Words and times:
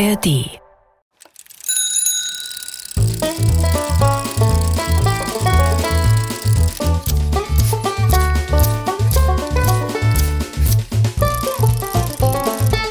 ARD. 0.00 0.58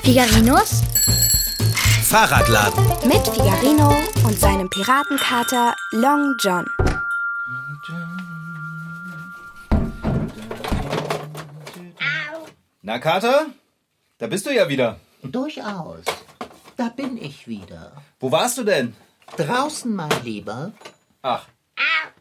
Figarinos 0.04 0.84
Fahrradladen. 2.04 2.86
mit 3.08 3.28
Figarino 3.28 3.92
und 4.24 4.40
seinem 4.40 4.70
Piratenkater 4.70 5.76
Long 5.94 6.36
John. 6.40 6.66
Na, 12.84 13.00
Kater? 13.00 13.48
Da 14.20 14.28
bist 14.28 14.46
du 14.46 14.54
ja 14.54 14.70
wieder. 14.70 15.00
Durchaus. 15.24 16.06
Da 16.80 16.88
bin 16.88 17.18
ich 17.18 17.46
wieder. 17.46 17.92
Wo 18.22 18.32
warst 18.32 18.58
du 18.58 18.64
denn? 18.64 18.96
Draußen, 19.36 19.94
mein 19.94 20.24
Lieber. 20.24 20.72
Ach. 21.22 21.46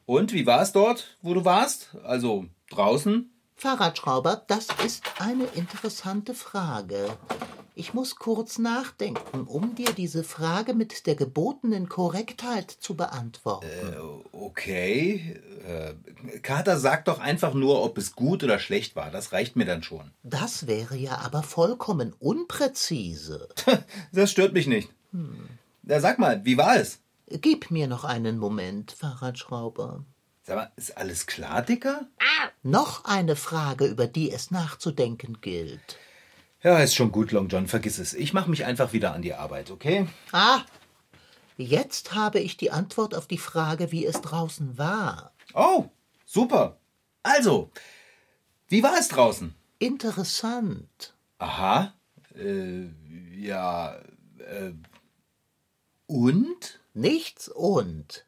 Und 0.04 0.32
wie 0.32 0.46
war 0.46 0.60
es 0.60 0.72
dort, 0.72 1.16
wo 1.22 1.32
du 1.32 1.44
warst? 1.44 1.94
Also 2.02 2.46
draußen? 2.68 3.30
Fahrradschrauber, 3.54 4.42
das 4.48 4.66
ist 4.84 5.04
eine 5.20 5.44
interessante 5.44 6.34
Frage. 6.34 7.16
Ich 7.78 7.94
muss 7.94 8.16
kurz 8.16 8.58
nachdenken, 8.58 9.42
um 9.46 9.76
dir 9.76 9.92
diese 9.92 10.24
Frage 10.24 10.74
mit 10.74 11.06
der 11.06 11.14
gebotenen 11.14 11.88
Korrektheit 11.88 12.72
zu 12.72 12.96
beantworten. 12.96 13.68
Okay. 14.32 15.40
Äh, 15.64 15.94
Kater, 16.40 16.76
sag 16.80 17.04
doch 17.04 17.20
einfach 17.20 17.54
nur, 17.54 17.80
ob 17.84 17.96
es 17.96 18.16
gut 18.16 18.42
oder 18.42 18.58
schlecht 18.58 18.96
war. 18.96 19.12
Das 19.12 19.30
reicht 19.30 19.54
mir 19.54 19.64
dann 19.64 19.84
schon. 19.84 20.10
Das 20.24 20.66
wäre 20.66 20.96
ja 20.96 21.18
aber 21.18 21.44
vollkommen 21.44 22.14
unpräzise. 22.18 23.48
Das 24.10 24.32
stört 24.32 24.54
mich 24.54 24.66
nicht. 24.66 24.90
Ja, 25.84 26.00
sag 26.00 26.18
mal, 26.18 26.44
wie 26.44 26.58
war 26.58 26.74
es? 26.74 26.98
Gib 27.28 27.70
mir 27.70 27.86
noch 27.86 28.02
einen 28.02 28.38
Moment, 28.38 28.90
Fahrradschrauber. 28.90 30.04
Sag 30.42 30.56
mal, 30.56 30.72
ist 30.74 30.96
alles 30.96 31.26
klar, 31.26 31.62
Dicker? 31.62 32.08
Noch 32.64 33.04
eine 33.04 33.36
Frage, 33.36 33.86
über 33.86 34.08
die 34.08 34.32
es 34.32 34.50
nachzudenken 34.50 35.40
gilt. 35.40 35.96
Ja, 36.62 36.78
ist 36.80 36.94
schon 36.94 37.12
gut, 37.12 37.30
Long 37.30 37.48
John, 37.48 37.68
vergiss 37.68 37.98
es. 37.98 38.14
Ich 38.14 38.32
mache 38.32 38.50
mich 38.50 38.64
einfach 38.64 38.92
wieder 38.92 39.14
an 39.14 39.22
die 39.22 39.34
Arbeit, 39.34 39.70
okay? 39.70 40.08
Ah, 40.32 40.62
jetzt 41.56 42.14
habe 42.14 42.40
ich 42.40 42.56
die 42.56 42.72
Antwort 42.72 43.14
auf 43.14 43.28
die 43.28 43.38
Frage, 43.38 43.92
wie 43.92 44.04
es 44.04 44.20
draußen 44.20 44.76
war. 44.76 45.32
Oh, 45.54 45.86
super. 46.26 46.78
Also, 47.22 47.70
wie 48.68 48.82
war 48.82 48.98
es 48.98 49.08
draußen? 49.08 49.54
Interessant. 49.78 51.14
Aha. 51.38 51.94
Äh, 52.34 52.86
ja. 53.36 53.94
Äh, 54.38 54.72
und? 56.06 56.80
Nichts 56.92 57.48
und. 57.48 58.26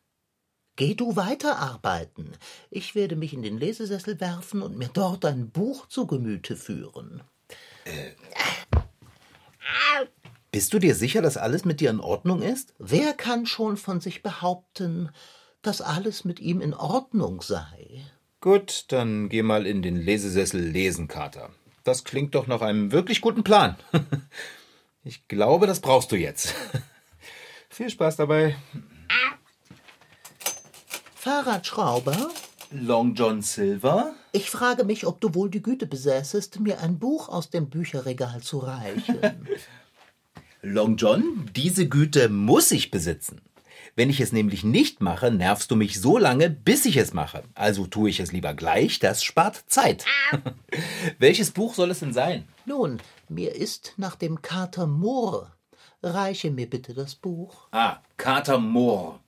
Geh 0.76 0.94
du 0.94 1.16
weiterarbeiten. 1.16 2.36
Ich 2.70 2.94
werde 2.94 3.16
mich 3.16 3.34
in 3.34 3.42
den 3.42 3.58
Lesesessel 3.58 4.20
werfen 4.20 4.62
und 4.62 4.78
mir 4.78 4.88
dort 4.88 5.24
ein 5.24 5.50
Buch 5.50 5.88
zu 5.88 6.06
Gemüte 6.06 6.56
führen. 6.56 7.22
Bist 10.52 10.74
du 10.74 10.78
dir 10.78 10.94
sicher, 10.94 11.22
dass 11.22 11.36
alles 11.36 11.64
mit 11.64 11.80
dir 11.80 11.90
in 11.90 12.00
Ordnung 12.00 12.42
ist? 12.42 12.74
Wer 12.78 13.12
kann 13.12 13.46
schon 13.46 13.76
von 13.76 14.00
sich 14.00 14.22
behaupten, 14.22 15.10
dass 15.62 15.80
alles 15.80 16.24
mit 16.24 16.40
ihm 16.40 16.60
in 16.60 16.74
Ordnung 16.74 17.40
sei? 17.40 18.02
Gut, 18.40 18.86
dann 18.88 19.28
geh 19.28 19.42
mal 19.42 19.66
in 19.66 19.82
den 19.82 19.96
Lesesessel 19.96 20.60
lesen, 20.60 21.08
Kater. 21.08 21.50
Das 21.84 22.04
klingt 22.04 22.34
doch 22.34 22.46
nach 22.46 22.62
einem 22.62 22.92
wirklich 22.92 23.20
guten 23.20 23.44
Plan. 23.44 23.76
Ich 25.02 25.28
glaube, 25.28 25.66
das 25.66 25.80
brauchst 25.80 26.12
du 26.12 26.16
jetzt. 26.16 26.54
Viel 27.70 27.88
Spaß 27.88 28.16
dabei. 28.16 28.54
Fahrradschrauber? 31.14 32.30
Long 32.72 33.14
John 33.14 33.42
Silver? 33.42 34.14
Ich 34.30 34.48
frage 34.48 34.84
mich, 34.84 35.04
ob 35.04 35.20
du 35.20 35.34
wohl 35.34 35.50
die 35.50 35.62
Güte 35.62 35.86
besäßest, 35.86 36.60
mir 36.60 36.80
ein 36.80 36.98
Buch 37.00 37.28
aus 37.28 37.50
dem 37.50 37.68
Bücherregal 37.68 38.42
zu 38.42 38.58
reichen. 38.58 39.18
Long 40.62 40.96
John, 40.96 41.50
diese 41.56 41.88
Güte 41.88 42.28
muss 42.28 42.70
ich 42.70 42.90
besitzen. 42.90 43.40
Wenn 43.96 44.08
ich 44.08 44.20
es 44.20 44.30
nämlich 44.30 44.62
nicht 44.62 45.00
mache, 45.00 45.32
nervst 45.32 45.70
du 45.70 45.76
mich 45.76 46.00
so 46.00 46.16
lange, 46.16 46.48
bis 46.48 46.84
ich 46.86 46.96
es 46.96 47.12
mache. 47.12 47.42
Also 47.54 47.86
tue 47.86 48.10
ich 48.10 48.20
es 48.20 48.30
lieber 48.30 48.54
gleich, 48.54 49.00
das 49.00 49.24
spart 49.24 49.64
Zeit. 49.66 50.04
Welches 51.18 51.50
Buch 51.50 51.74
soll 51.74 51.90
es 51.90 51.98
denn 51.98 52.12
sein? 52.12 52.46
Nun, 52.66 53.00
mir 53.28 53.56
ist 53.56 53.94
nach 53.96 54.14
dem 54.14 54.42
Kater 54.42 54.86
Moor. 54.86 55.50
Reiche 56.02 56.50
mir 56.52 56.70
bitte 56.70 56.94
das 56.94 57.16
Buch. 57.16 57.66
Ah, 57.72 57.98
Kater 58.16 58.58
Moor. 58.58 59.18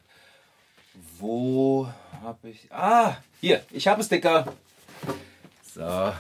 Wo 1.19 1.89
hab 2.22 2.44
ich. 2.44 2.71
Ah, 2.71 3.16
hier, 3.41 3.65
ich 3.71 3.88
habe 3.88 4.00
es, 4.00 4.09
Dicker. 4.09 4.53
So. 5.75 6.12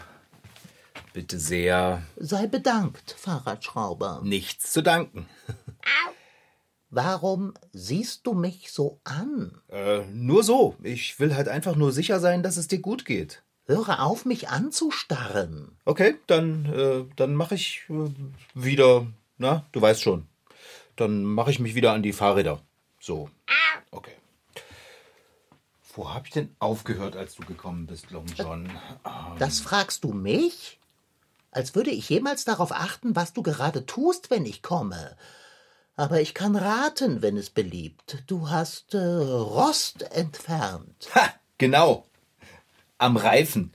Bitte 1.12 1.38
sehr. 1.38 2.02
Sei 2.16 2.46
bedankt, 2.46 3.14
Fahrradschrauber. 3.18 4.20
Nichts 4.24 4.72
zu 4.72 4.82
danken. 4.82 5.28
Warum 6.90 7.54
siehst 7.72 8.26
du 8.26 8.34
mich 8.34 8.70
so 8.70 9.00
an? 9.04 9.58
Äh, 9.68 10.02
nur 10.12 10.42
so. 10.42 10.76
Ich 10.82 11.20
will 11.20 11.34
halt 11.34 11.48
einfach 11.48 11.76
nur 11.76 11.92
sicher 11.92 12.20
sein, 12.20 12.42
dass 12.42 12.56
es 12.56 12.68
dir 12.68 12.80
gut 12.80 13.04
geht. 13.04 13.42
Höre 13.66 14.02
auf, 14.02 14.24
mich 14.24 14.48
anzustarren. 14.48 15.76
Okay, 15.84 16.16
dann, 16.26 16.66
äh, 16.66 17.04
dann 17.16 17.34
mache 17.34 17.54
ich 17.54 17.82
äh, 17.88 18.10
wieder. 18.54 19.06
Na, 19.38 19.66
du 19.72 19.80
weißt 19.80 20.02
schon. 20.02 20.26
Dann 20.96 21.24
mache 21.24 21.50
ich 21.50 21.60
mich 21.60 21.74
wieder 21.74 21.92
an 21.92 22.02
die 22.02 22.12
Fahrräder. 22.12 22.60
So. 23.00 23.30
Okay. 23.90 24.12
Wo 25.94 26.12
hab 26.12 26.26
ich 26.26 26.32
denn 26.32 26.54
aufgehört, 26.58 27.16
als 27.16 27.34
du 27.34 27.44
gekommen 27.44 27.86
bist, 27.86 28.10
Long 28.10 28.26
John? 28.26 28.70
Ah, 29.04 29.34
Das 29.38 29.60
fragst 29.60 30.04
du 30.04 30.12
mich? 30.12 30.78
Als 31.50 31.74
würde 31.74 31.90
ich 31.90 32.08
jemals 32.08 32.44
darauf 32.44 32.72
achten, 32.72 33.14
was 33.14 33.34
du 33.34 33.42
gerade 33.42 33.84
tust, 33.84 34.30
wenn 34.30 34.46
ich 34.46 34.62
komme. 34.62 35.16
Aber 35.94 36.22
ich 36.22 36.32
kann 36.32 36.56
raten, 36.56 37.20
wenn 37.20 37.36
es 37.36 37.50
beliebt. 37.50 38.22
Du 38.26 38.48
hast 38.48 38.94
äh, 38.94 38.98
Rost 38.98 40.02
entfernt. 40.12 41.08
Ha, 41.14 41.28
genau. 41.58 42.06
Am 42.96 43.18
Reifen. 43.18 43.74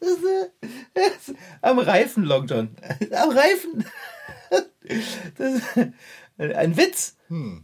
Am 1.62 1.78
Reifen, 1.78 2.24
Long 2.24 2.46
John. 2.46 2.76
Am 3.12 3.30
Reifen. 3.30 3.84
Das 5.38 5.62
ein 6.36 6.76
Witz. 6.76 7.16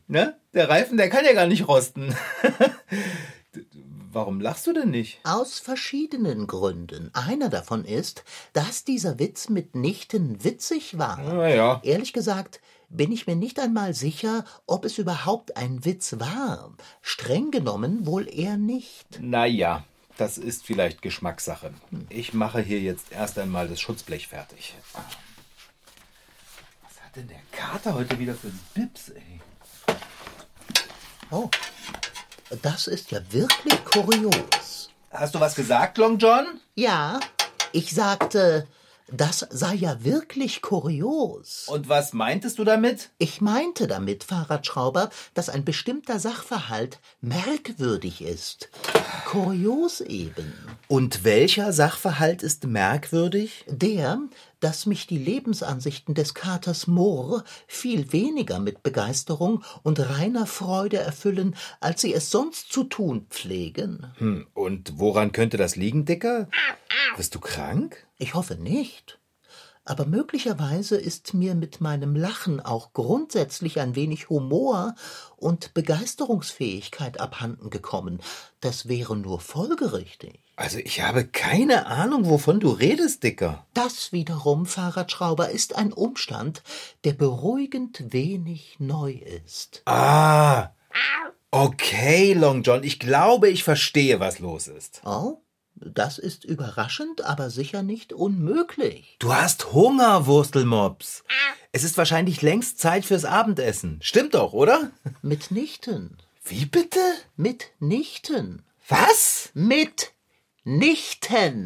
Ne? 0.06 0.36
Der 0.54 0.68
Reifen, 0.68 0.96
der 0.96 1.08
kann 1.10 1.24
ja 1.24 1.32
gar 1.32 1.46
nicht 1.46 1.68
rosten. 1.68 2.14
Warum 4.12 4.40
lachst 4.40 4.66
du 4.66 4.72
denn 4.72 4.90
nicht? 4.90 5.20
Aus 5.22 5.60
verschiedenen 5.60 6.48
Gründen. 6.48 7.10
Einer 7.14 7.48
davon 7.48 7.84
ist, 7.84 8.24
dass 8.52 8.82
dieser 8.82 9.20
Witz 9.20 9.48
mitnichten 9.48 10.42
witzig 10.42 10.98
war. 10.98 11.20
Na 11.24 11.48
ja. 11.48 11.80
Ehrlich 11.84 12.12
gesagt 12.12 12.60
bin 12.88 13.12
ich 13.12 13.28
mir 13.28 13.36
nicht 13.36 13.60
einmal 13.60 13.94
sicher, 13.94 14.44
ob 14.66 14.84
es 14.84 14.98
überhaupt 14.98 15.56
ein 15.56 15.84
Witz 15.84 16.16
war. 16.18 16.74
Streng 17.02 17.52
genommen 17.52 18.04
wohl 18.04 18.28
eher 18.28 18.56
nicht. 18.56 19.20
Naja, 19.20 19.84
das 20.16 20.38
ist 20.38 20.66
vielleicht 20.66 21.00
Geschmackssache. 21.00 21.72
Ich 22.08 22.34
mache 22.34 22.60
hier 22.60 22.80
jetzt 22.80 23.12
erst 23.12 23.38
einmal 23.38 23.68
das 23.68 23.80
Schutzblech 23.80 24.26
fertig. 24.26 24.74
Was 26.82 27.00
hat 27.00 27.14
denn 27.14 27.28
der 27.28 27.42
Kater 27.52 27.94
heute 27.94 28.18
wieder 28.18 28.34
für 28.34 28.50
Bips, 28.74 29.10
ey? 29.10 29.39
Oh, 31.32 31.48
das 32.62 32.88
ist 32.88 33.12
ja 33.12 33.20
wirklich 33.30 33.84
kurios. 33.84 34.90
Hast 35.12 35.34
du 35.36 35.38
was 35.38 35.54
gesagt, 35.54 35.96
Long 35.98 36.18
John? 36.18 36.60
Ja, 36.74 37.20
ich 37.70 37.94
sagte, 37.94 38.66
das 39.06 39.46
sei 39.50 39.74
ja 39.74 40.02
wirklich 40.02 40.60
kurios. 40.60 41.68
Und 41.68 41.88
was 41.88 42.12
meintest 42.14 42.58
du 42.58 42.64
damit? 42.64 43.10
Ich 43.18 43.40
meinte 43.40 43.86
damit, 43.86 44.24
Fahrradschrauber, 44.24 45.10
dass 45.34 45.48
ein 45.48 45.64
bestimmter 45.64 46.18
Sachverhalt 46.18 46.98
merkwürdig 47.20 48.22
ist. 48.22 48.68
Kurios 49.24 50.00
eben. 50.00 50.52
Und 50.88 51.22
welcher 51.22 51.72
Sachverhalt 51.72 52.42
ist 52.42 52.66
merkwürdig? 52.66 53.64
Der, 53.68 54.18
dass 54.58 54.86
mich 54.86 55.06
die 55.06 55.18
Lebensansichten 55.18 56.14
des 56.14 56.34
Katers 56.34 56.86
Mohr 56.86 57.44
viel 57.68 58.12
weniger 58.12 58.58
mit 58.58 58.82
Begeisterung 58.82 59.62
und 59.82 60.00
reiner 60.00 60.46
Freude 60.46 60.98
erfüllen, 60.98 61.54
als 61.80 62.00
sie 62.00 62.12
es 62.12 62.30
sonst 62.30 62.72
zu 62.72 62.84
tun 62.84 63.26
pflegen. 63.30 64.06
Hm, 64.18 64.46
und 64.54 64.98
woran 64.98 65.32
könnte 65.32 65.56
das 65.56 65.76
liegen, 65.76 66.04
Dicker? 66.04 66.48
Bist 67.16 67.34
du 67.34 67.40
krank? 67.40 68.04
Ich 68.18 68.34
hoffe 68.34 68.56
nicht. 68.56 69.19
Aber 69.90 70.06
möglicherweise 70.06 70.96
ist 70.96 71.34
mir 71.34 71.56
mit 71.56 71.80
meinem 71.80 72.14
Lachen 72.14 72.60
auch 72.60 72.92
grundsätzlich 72.92 73.80
ein 73.80 73.96
wenig 73.96 74.30
Humor 74.30 74.94
und 75.36 75.74
Begeisterungsfähigkeit 75.74 77.18
abhanden 77.18 77.70
gekommen. 77.70 78.20
Das 78.60 78.86
wäre 78.86 79.16
nur 79.16 79.40
folgerichtig. 79.40 80.44
Also 80.54 80.78
ich 80.78 81.00
habe 81.02 81.26
keine 81.26 81.86
Ahnung, 81.86 82.28
wovon 82.28 82.60
du 82.60 82.70
redest, 82.70 83.24
Dicker. 83.24 83.66
Das 83.74 84.12
wiederum, 84.12 84.64
Fahrradschrauber, 84.64 85.50
ist 85.50 85.74
ein 85.74 85.92
Umstand, 85.92 86.62
der 87.02 87.14
beruhigend 87.14 88.12
wenig 88.12 88.76
neu 88.78 89.14
ist. 89.14 89.82
Ah. 89.86 90.70
Okay, 91.50 92.32
Long 92.34 92.62
John, 92.62 92.84
ich 92.84 93.00
glaube, 93.00 93.48
ich 93.48 93.64
verstehe, 93.64 94.20
was 94.20 94.38
los 94.38 94.68
ist. 94.68 95.02
Oh, 95.04 95.38
das 95.74 96.18
ist 96.18 96.44
überraschend, 96.44 97.24
aber 97.24 97.48
sicher 97.50 97.82
nicht 97.82 98.12
unmöglich. 98.12 99.16
Du 99.18 99.32
hast 99.34 99.72
Hunger, 99.72 100.26
Wurstelmops. 100.26 101.24
Es 101.72 101.84
ist 101.84 101.96
wahrscheinlich 101.96 102.42
längst 102.42 102.78
Zeit 102.78 103.04
fürs 103.04 103.24
Abendessen. 103.24 103.98
Stimmt 104.02 104.34
doch, 104.34 104.52
oder? 104.52 104.90
Mitnichten. 105.22 106.18
Wie 106.44 106.66
bitte? 106.66 107.00
Mitnichten. 107.36 108.62
Was? 108.88 109.50
Mitnichten. 109.54 110.10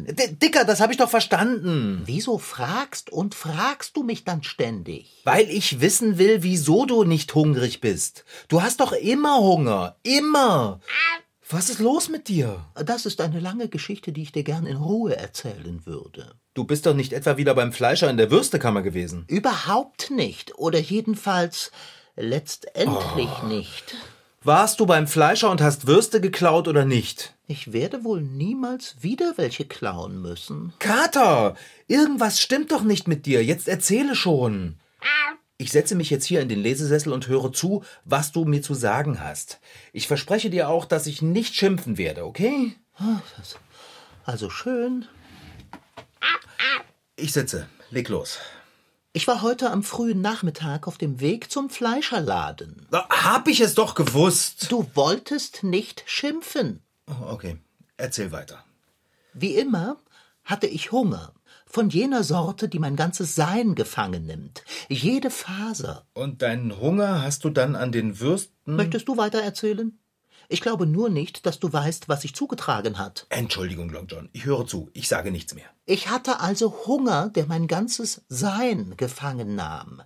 D 0.05 0.37
Dicker, 0.41 0.63
das 0.63 0.79
habe 0.79 0.93
ich 0.93 0.97
doch 0.99 1.09
verstanden. 1.09 2.03
Wieso 2.05 2.37
fragst 2.37 3.09
und 3.09 3.35
fragst 3.35 3.97
du 3.97 4.03
mich 4.03 4.23
dann 4.23 4.43
ständig? 4.43 5.21
Weil 5.23 5.49
ich 5.49 5.81
wissen 5.81 6.17
will, 6.17 6.43
wieso 6.43 6.85
du 6.85 7.03
nicht 7.03 7.33
hungrig 7.33 7.81
bist. 7.81 8.23
Du 8.47 8.61
hast 8.61 8.79
doch 8.79 8.91
immer 8.93 9.39
Hunger. 9.39 9.95
Immer. 10.03 10.79
Was 11.47 11.69
ist 11.69 11.79
los 11.79 12.09
mit 12.09 12.27
dir? 12.27 12.65
Das 12.73 13.05
ist 13.05 13.21
eine 13.21 13.39
lange 13.39 13.67
Geschichte, 13.69 14.11
die 14.11 14.23
ich 14.23 14.31
dir 14.31 14.43
gern 14.43 14.65
in 14.65 14.77
Ruhe 14.77 15.15
erzählen 15.15 15.85
würde. 15.85 16.33
Du 16.55 16.63
bist 16.63 16.85
doch 16.87 16.95
nicht 16.95 17.13
etwa 17.13 17.37
wieder 17.37 17.53
beim 17.53 17.71
Fleischer 17.71 18.09
in 18.09 18.17
der 18.17 18.31
Würstekammer 18.31 18.81
gewesen. 18.81 19.25
Überhaupt 19.27 20.09
nicht. 20.09 20.57
Oder 20.57 20.79
jedenfalls 20.79 21.71
letztendlich 22.15 23.29
Oh. 23.43 23.45
nicht. 23.47 23.95
Warst 24.43 24.79
du 24.79 24.85
beim 24.85 25.07
Fleischer 25.07 25.51
und 25.51 25.61
hast 25.61 25.85
Würste 25.87 26.19
geklaut 26.21 26.67
oder 26.67 26.85
nicht? 26.85 27.33
Ich 27.47 27.73
werde 27.73 28.03
wohl 28.03 28.21
niemals 28.21 28.95
wieder 29.01 29.33
welche 29.37 29.65
klauen 29.65 30.21
müssen. 30.21 30.73
Kater, 30.79 31.55
irgendwas 31.87 32.39
stimmt 32.39 32.71
doch 32.71 32.83
nicht 32.83 33.07
mit 33.07 33.25
dir. 33.27 33.43
Jetzt 33.43 33.67
erzähle 33.67 34.15
schon. 34.15 34.77
Ich 35.57 35.71
setze 35.71 35.95
mich 35.95 36.09
jetzt 36.09 36.25
hier 36.25 36.41
in 36.41 36.49
den 36.49 36.59
Lesesessel 36.59 37.13
und 37.13 37.27
höre 37.27 37.53
zu, 37.53 37.83
was 38.03 38.33
du 38.33 38.43
mir 38.43 38.61
zu 38.61 38.73
sagen 38.73 39.21
hast. 39.21 39.59
Ich 39.93 40.07
verspreche 40.07 40.49
dir 40.49 40.67
auch, 40.67 40.83
dass 40.85 41.07
ich 41.07 41.21
nicht 41.21 41.55
schimpfen 41.55 41.97
werde, 41.97 42.25
okay? 42.25 42.75
Also 44.25 44.49
schön. 44.49 45.05
Ich 47.15 47.31
sitze. 47.31 47.67
Leg 47.89 48.09
los. 48.09 48.39
Ich 49.13 49.27
war 49.27 49.41
heute 49.41 49.71
am 49.71 49.83
frühen 49.83 50.19
Nachmittag 50.19 50.89
auf 50.89 50.97
dem 50.97 51.21
Weg 51.21 51.49
zum 51.49 51.69
Fleischerladen. 51.69 52.85
Hab 52.91 53.47
ich 53.47 53.61
es 53.61 53.75
doch 53.75 53.95
gewusst. 53.95 54.69
Du 54.69 54.89
wolltest 54.93 55.63
nicht 55.63 56.03
schimpfen. 56.05 56.81
Oh, 57.07 57.31
Okay, 57.31 57.57
erzähl 57.95 58.33
weiter. 58.33 58.65
Wie 59.33 59.55
immer 59.55 59.95
hatte 60.43 60.67
ich 60.67 60.91
Hunger. 60.91 61.33
Von 61.65 61.89
jener 61.89 62.23
Sorte, 62.23 62.69
die 62.69 62.79
mein 62.79 62.95
ganzes 62.95 63.35
Sein 63.35 63.75
gefangen 63.75 64.25
nimmt. 64.25 64.63
Jede 64.87 65.29
Faser. 65.29 66.05
Und 66.13 66.41
deinen 66.41 66.79
Hunger 66.79 67.21
hast 67.21 67.43
du 67.43 67.49
dann 67.49 67.75
an 67.75 67.91
den 67.91 68.19
Würsten. 68.19 68.75
Möchtest 68.75 69.07
du 69.07 69.17
weiter 69.17 69.41
erzählen? 69.41 69.99
Ich 70.47 70.61
glaube 70.61 70.85
nur 70.85 71.09
nicht, 71.09 71.45
dass 71.45 71.59
du 71.59 71.71
weißt, 71.73 72.07
was 72.07 72.21
sich 72.21 72.35
zugetragen 72.35 72.99
hat. 72.99 73.25
Entschuldigung, 73.29 73.89
Long 73.89 74.07
John. 74.07 74.29
Ich 74.31 74.45
höre 74.45 74.67
zu. 74.67 74.89
Ich 74.93 75.07
sage 75.07 75.31
nichts 75.31 75.55
mehr. 75.55 75.65
Ich 75.85 76.09
hatte 76.09 76.39
also 76.39 76.85
Hunger, 76.85 77.29
der 77.29 77.47
mein 77.47 77.67
ganzes 77.67 78.21
Sein 78.27 78.93
gefangen 78.97 79.55
nahm. 79.55 80.01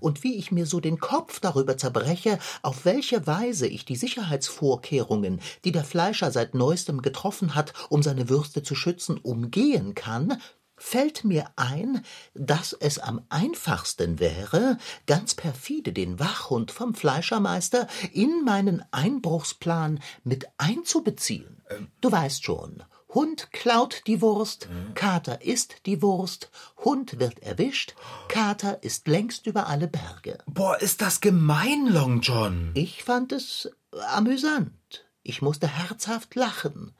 Und 0.00 0.22
wie 0.22 0.36
ich 0.36 0.52
mir 0.52 0.66
so 0.66 0.80
den 0.80 0.98
Kopf 0.98 1.40
darüber 1.40 1.76
zerbreche, 1.76 2.38
auf 2.62 2.84
welche 2.84 3.26
Weise 3.26 3.66
ich 3.66 3.84
die 3.84 3.96
Sicherheitsvorkehrungen, 3.96 5.40
die 5.64 5.72
der 5.72 5.84
Fleischer 5.84 6.30
seit 6.30 6.54
neuestem 6.54 7.02
getroffen 7.02 7.54
hat, 7.54 7.72
um 7.88 8.02
seine 8.02 8.28
Würste 8.28 8.62
zu 8.62 8.74
schützen, 8.74 9.18
umgehen 9.18 9.94
kann, 9.94 10.40
fällt 10.80 11.24
mir 11.24 11.50
ein, 11.56 12.04
dass 12.34 12.72
es 12.72 12.98
am 12.98 13.22
einfachsten 13.28 14.18
wäre, 14.18 14.78
ganz 15.06 15.34
perfide 15.34 15.92
den 15.92 16.18
Wachhund 16.18 16.70
vom 16.70 16.94
Fleischermeister 16.94 17.86
in 18.12 18.44
meinen 18.44 18.82
Einbruchsplan 18.90 20.00
mit 20.24 20.48
einzubeziehen. 20.56 21.62
Du 22.00 22.10
weißt 22.10 22.44
schon, 22.44 22.82
Hund 23.10 23.52
klaut 23.52 24.02
die 24.06 24.22
Wurst, 24.22 24.68
Kater 24.94 25.42
isst 25.42 25.86
die 25.86 26.00
Wurst, 26.00 26.50
Hund 26.78 27.20
wird 27.20 27.40
erwischt, 27.40 27.94
Kater 28.28 28.82
ist 28.82 29.06
längst 29.06 29.46
über 29.46 29.66
alle 29.66 29.86
Berge. 29.86 30.38
Boah, 30.46 30.80
ist 30.80 31.02
das 31.02 31.20
gemein, 31.20 31.86
Long 31.86 32.20
John. 32.20 32.70
Ich 32.74 33.04
fand 33.04 33.32
es 33.32 33.70
amüsant. 34.08 35.04
Ich 35.22 35.42
musste 35.42 35.68
herzhaft 35.68 36.34
lachen. 36.34 36.94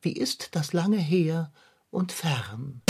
Wie 0.00 0.12
ist 0.12 0.54
das 0.56 0.72
lange 0.72 0.96
her 0.96 1.52
und 1.90 2.12
fern? 2.12 2.82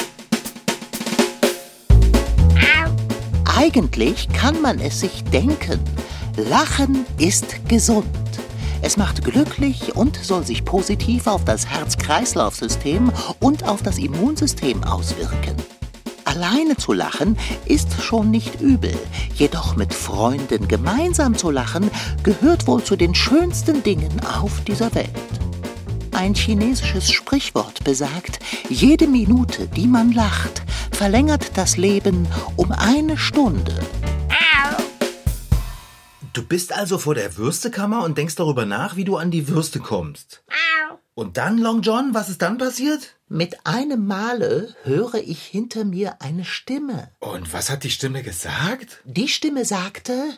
Eigentlich 3.56 4.29
kann 4.31 4.61
man 4.62 4.79
es 4.79 5.00
sich 5.00 5.25
denken. 5.25 5.81
Lachen 6.37 7.05
ist 7.19 7.69
gesund. 7.69 8.06
Es 8.82 8.97
macht 8.97 9.25
glücklich 9.25 9.94
und 9.97 10.17
soll 10.17 10.47
sich 10.47 10.64
positiv 10.64 11.26
auf 11.26 11.44
das 11.44 11.67
Herz-Kreislauf-System 11.67 13.12
und 13.41 13.67
auf 13.69 13.82
das 13.82 13.99
Immunsystem 13.99 14.82
auswirken. 14.85 15.56
Alleine 16.25 16.76
zu 16.76 16.93
lachen 16.93 17.37
ist 17.67 18.00
schon 18.00 18.31
nicht 18.31 18.61
übel, 18.61 18.97
jedoch 19.35 19.76
mit 19.76 19.93
Freunden 19.93 20.69
gemeinsam 20.69 21.37
zu 21.37 21.50
lachen 21.50 21.91
gehört 22.23 22.67
wohl 22.67 22.82
zu 22.82 22.97
den 22.97 23.14
schönsten 23.14 23.82
Dingen 23.82 24.20
auf 24.20 24.62
dieser 24.64 24.94
Welt. 24.94 25.11
Ein 26.20 26.34
chinesisches 26.34 27.11
Sprichwort 27.11 27.82
besagt, 27.82 28.40
jede 28.69 29.06
Minute, 29.06 29.69
die 29.69 29.87
man 29.87 30.12
lacht, 30.12 30.61
verlängert 30.93 31.56
das 31.56 31.78
Leben 31.78 32.28
um 32.56 32.72
eine 32.72 33.17
Stunde. 33.17 33.81
Du 36.34 36.46
bist 36.46 36.75
also 36.75 36.99
vor 36.99 37.14
der 37.14 37.38
Würstekammer 37.38 38.05
und 38.05 38.19
denkst 38.19 38.34
darüber 38.34 38.67
nach, 38.67 38.96
wie 38.96 39.06
du 39.06 39.17
an 39.17 39.31
die 39.31 39.49
Würste 39.49 39.81
kommst. 39.81 40.44
Und 41.14 41.38
dann, 41.38 41.56
Long 41.56 41.81
John, 41.81 42.12
was 42.12 42.28
ist 42.28 42.43
dann 42.43 42.58
passiert? 42.58 43.16
Mit 43.26 43.66
einem 43.66 44.06
Male 44.06 44.76
höre 44.82 45.14
ich 45.14 45.43
hinter 45.43 45.87
mir 45.87 46.20
eine 46.20 46.44
Stimme. 46.44 47.12
Und 47.20 47.50
was 47.55 47.70
hat 47.70 47.82
die 47.82 47.90
Stimme 47.90 48.23
gesagt? 48.23 49.00
Die 49.06 49.28
Stimme 49.28 49.64
sagte, 49.64 50.37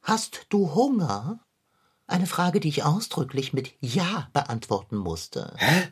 Hast 0.00 0.46
du 0.48 0.74
Hunger? 0.74 1.38
Eine 2.06 2.26
Frage, 2.26 2.60
die 2.60 2.68
ich 2.68 2.84
ausdrücklich 2.84 3.52
mit 3.52 3.72
Ja 3.80 4.28
beantworten 4.32 4.96
musste. 4.96 5.54
Hä? 5.56 5.88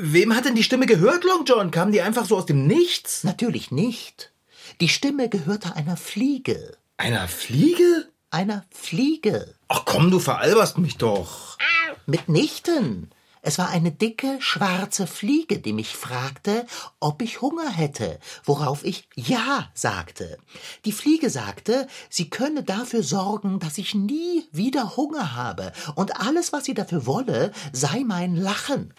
Wem 0.00 0.34
hat 0.34 0.44
denn 0.44 0.54
die 0.54 0.62
Stimme 0.62 0.86
gehört, 0.86 1.24
Long 1.24 1.44
John? 1.44 1.70
Kam 1.70 1.92
die 1.92 2.00
einfach 2.00 2.26
so 2.26 2.36
aus 2.36 2.46
dem 2.46 2.66
Nichts? 2.66 3.24
Natürlich 3.24 3.70
nicht. 3.70 4.32
Die 4.80 4.88
Stimme 4.88 5.28
gehörte 5.28 5.74
einer 5.74 5.96
Fliege. 5.96 6.76
Einer 6.96 7.26
Fliege? 7.28 8.08
Einer 8.30 8.64
Fliege. 8.70 9.54
Ach 9.68 9.84
komm, 9.84 10.10
du 10.10 10.18
veralberst 10.18 10.78
mich 10.78 10.96
doch. 10.96 11.58
Mitnichten. 12.06 13.10
Es 13.48 13.56
war 13.56 13.70
eine 13.70 13.90
dicke, 13.90 14.36
schwarze 14.40 15.06
Fliege, 15.06 15.58
die 15.58 15.72
mich 15.72 15.96
fragte, 15.96 16.66
ob 17.00 17.22
ich 17.22 17.40
Hunger 17.40 17.70
hätte, 17.70 18.18
worauf 18.44 18.84
ich 18.84 19.08
Ja 19.14 19.70
sagte. 19.72 20.36
Die 20.84 20.92
Fliege 20.92 21.30
sagte, 21.30 21.86
sie 22.10 22.28
könne 22.28 22.62
dafür 22.62 23.02
sorgen, 23.02 23.58
dass 23.58 23.78
ich 23.78 23.94
nie 23.94 24.44
wieder 24.52 24.98
Hunger 24.98 25.34
habe, 25.34 25.72
und 25.94 26.20
alles, 26.20 26.52
was 26.52 26.66
sie 26.66 26.74
dafür 26.74 27.06
wolle, 27.06 27.52
sei 27.72 28.04
mein 28.04 28.36
Lachen. 28.36 28.92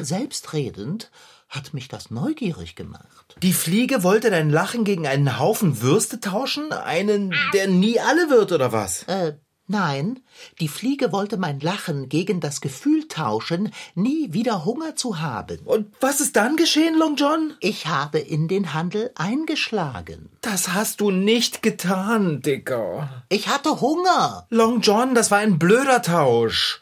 Selbstredend 0.00 1.10
hat 1.50 1.74
mich 1.74 1.88
das 1.88 2.10
neugierig 2.10 2.76
gemacht. 2.76 3.36
Die 3.42 3.52
Fliege 3.52 4.02
wollte 4.02 4.30
dein 4.30 4.48
Lachen 4.48 4.84
gegen 4.84 5.06
einen 5.06 5.38
Haufen 5.38 5.82
Würste 5.82 6.18
tauschen? 6.18 6.72
Einen, 6.72 7.34
der 7.52 7.68
nie 7.68 8.00
alle 8.00 8.30
wird, 8.30 8.52
oder 8.52 8.72
was? 8.72 9.02
Äh, 9.02 9.34
nein, 9.68 10.20
die 10.60 10.68
Fliege 10.68 11.12
wollte 11.12 11.36
mein 11.36 11.60
Lachen 11.60 12.08
gegen 12.08 12.40
das 12.40 12.60
Gefühl 12.60 13.08
tauschen, 13.08 13.72
nie 13.94 14.32
wieder 14.32 14.64
Hunger 14.64 14.96
zu 14.96 15.20
haben. 15.20 15.58
Und 15.64 15.92
was 16.00 16.20
ist 16.20 16.36
dann 16.36 16.56
geschehen, 16.56 16.98
Long 16.98 17.16
John? 17.16 17.54
Ich 17.60 17.86
habe 17.86 18.18
in 18.18 18.48
den 18.48 18.74
Handel 18.74 19.10
eingeschlagen. 19.14 20.30
Das 20.40 20.72
hast 20.72 21.00
du 21.00 21.10
nicht 21.10 21.62
getan, 21.62 22.42
Dicker. 22.42 23.24
Ich 23.28 23.48
hatte 23.48 23.80
Hunger. 23.80 24.46
Long 24.50 24.80
John, 24.80 25.14
das 25.14 25.30
war 25.30 25.38
ein 25.38 25.58
blöder 25.58 26.02
Tausch. 26.02 26.80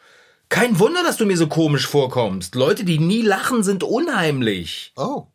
Kein 0.49 0.79
Wunder, 0.79 1.03
dass 1.03 1.17
du 1.17 1.25
mir 1.25 1.37
so 1.37 1.47
komisch 1.47 1.87
vorkommst. 1.87 2.55
Leute, 2.55 2.83
die 2.83 2.99
nie 2.99 3.21
lachen, 3.21 3.63
sind 3.63 3.83
unheimlich. 3.83 4.93
Oh, 4.95 5.27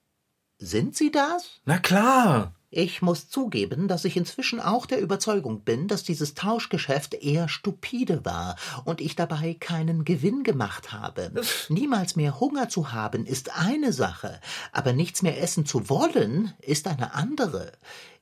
sind 0.58 0.96
Sie 0.96 1.10
das? 1.10 1.60
Na 1.64 1.78
klar. 1.78 2.54
Ich 2.72 3.02
muss 3.02 3.28
zugeben, 3.28 3.88
dass 3.88 4.04
ich 4.04 4.16
inzwischen 4.16 4.60
auch 4.60 4.86
der 4.86 5.00
Überzeugung 5.00 5.62
bin, 5.62 5.88
dass 5.88 6.04
dieses 6.04 6.34
Tauschgeschäft 6.34 7.14
eher 7.14 7.48
stupide 7.48 8.24
war 8.24 8.54
und 8.84 9.00
ich 9.00 9.16
dabei 9.16 9.54
keinen 9.54 10.04
Gewinn 10.04 10.44
gemacht 10.44 10.92
habe. 10.92 11.32
Niemals 11.68 12.14
mehr 12.14 12.38
Hunger 12.38 12.68
zu 12.68 12.92
haben 12.92 13.26
ist 13.26 13.56
eine 13.58 13.92
Sache, 13.92 14.40
aber 14.70 14.92
nichts 14.92 15.22
mehr 15.22 15.42
essen 15.42 15.66
zu 15.66 15.88
wollen 15.88 16.52
ist 16.60 16.86
eine 16.86 17.14
andere. 17.14 17.72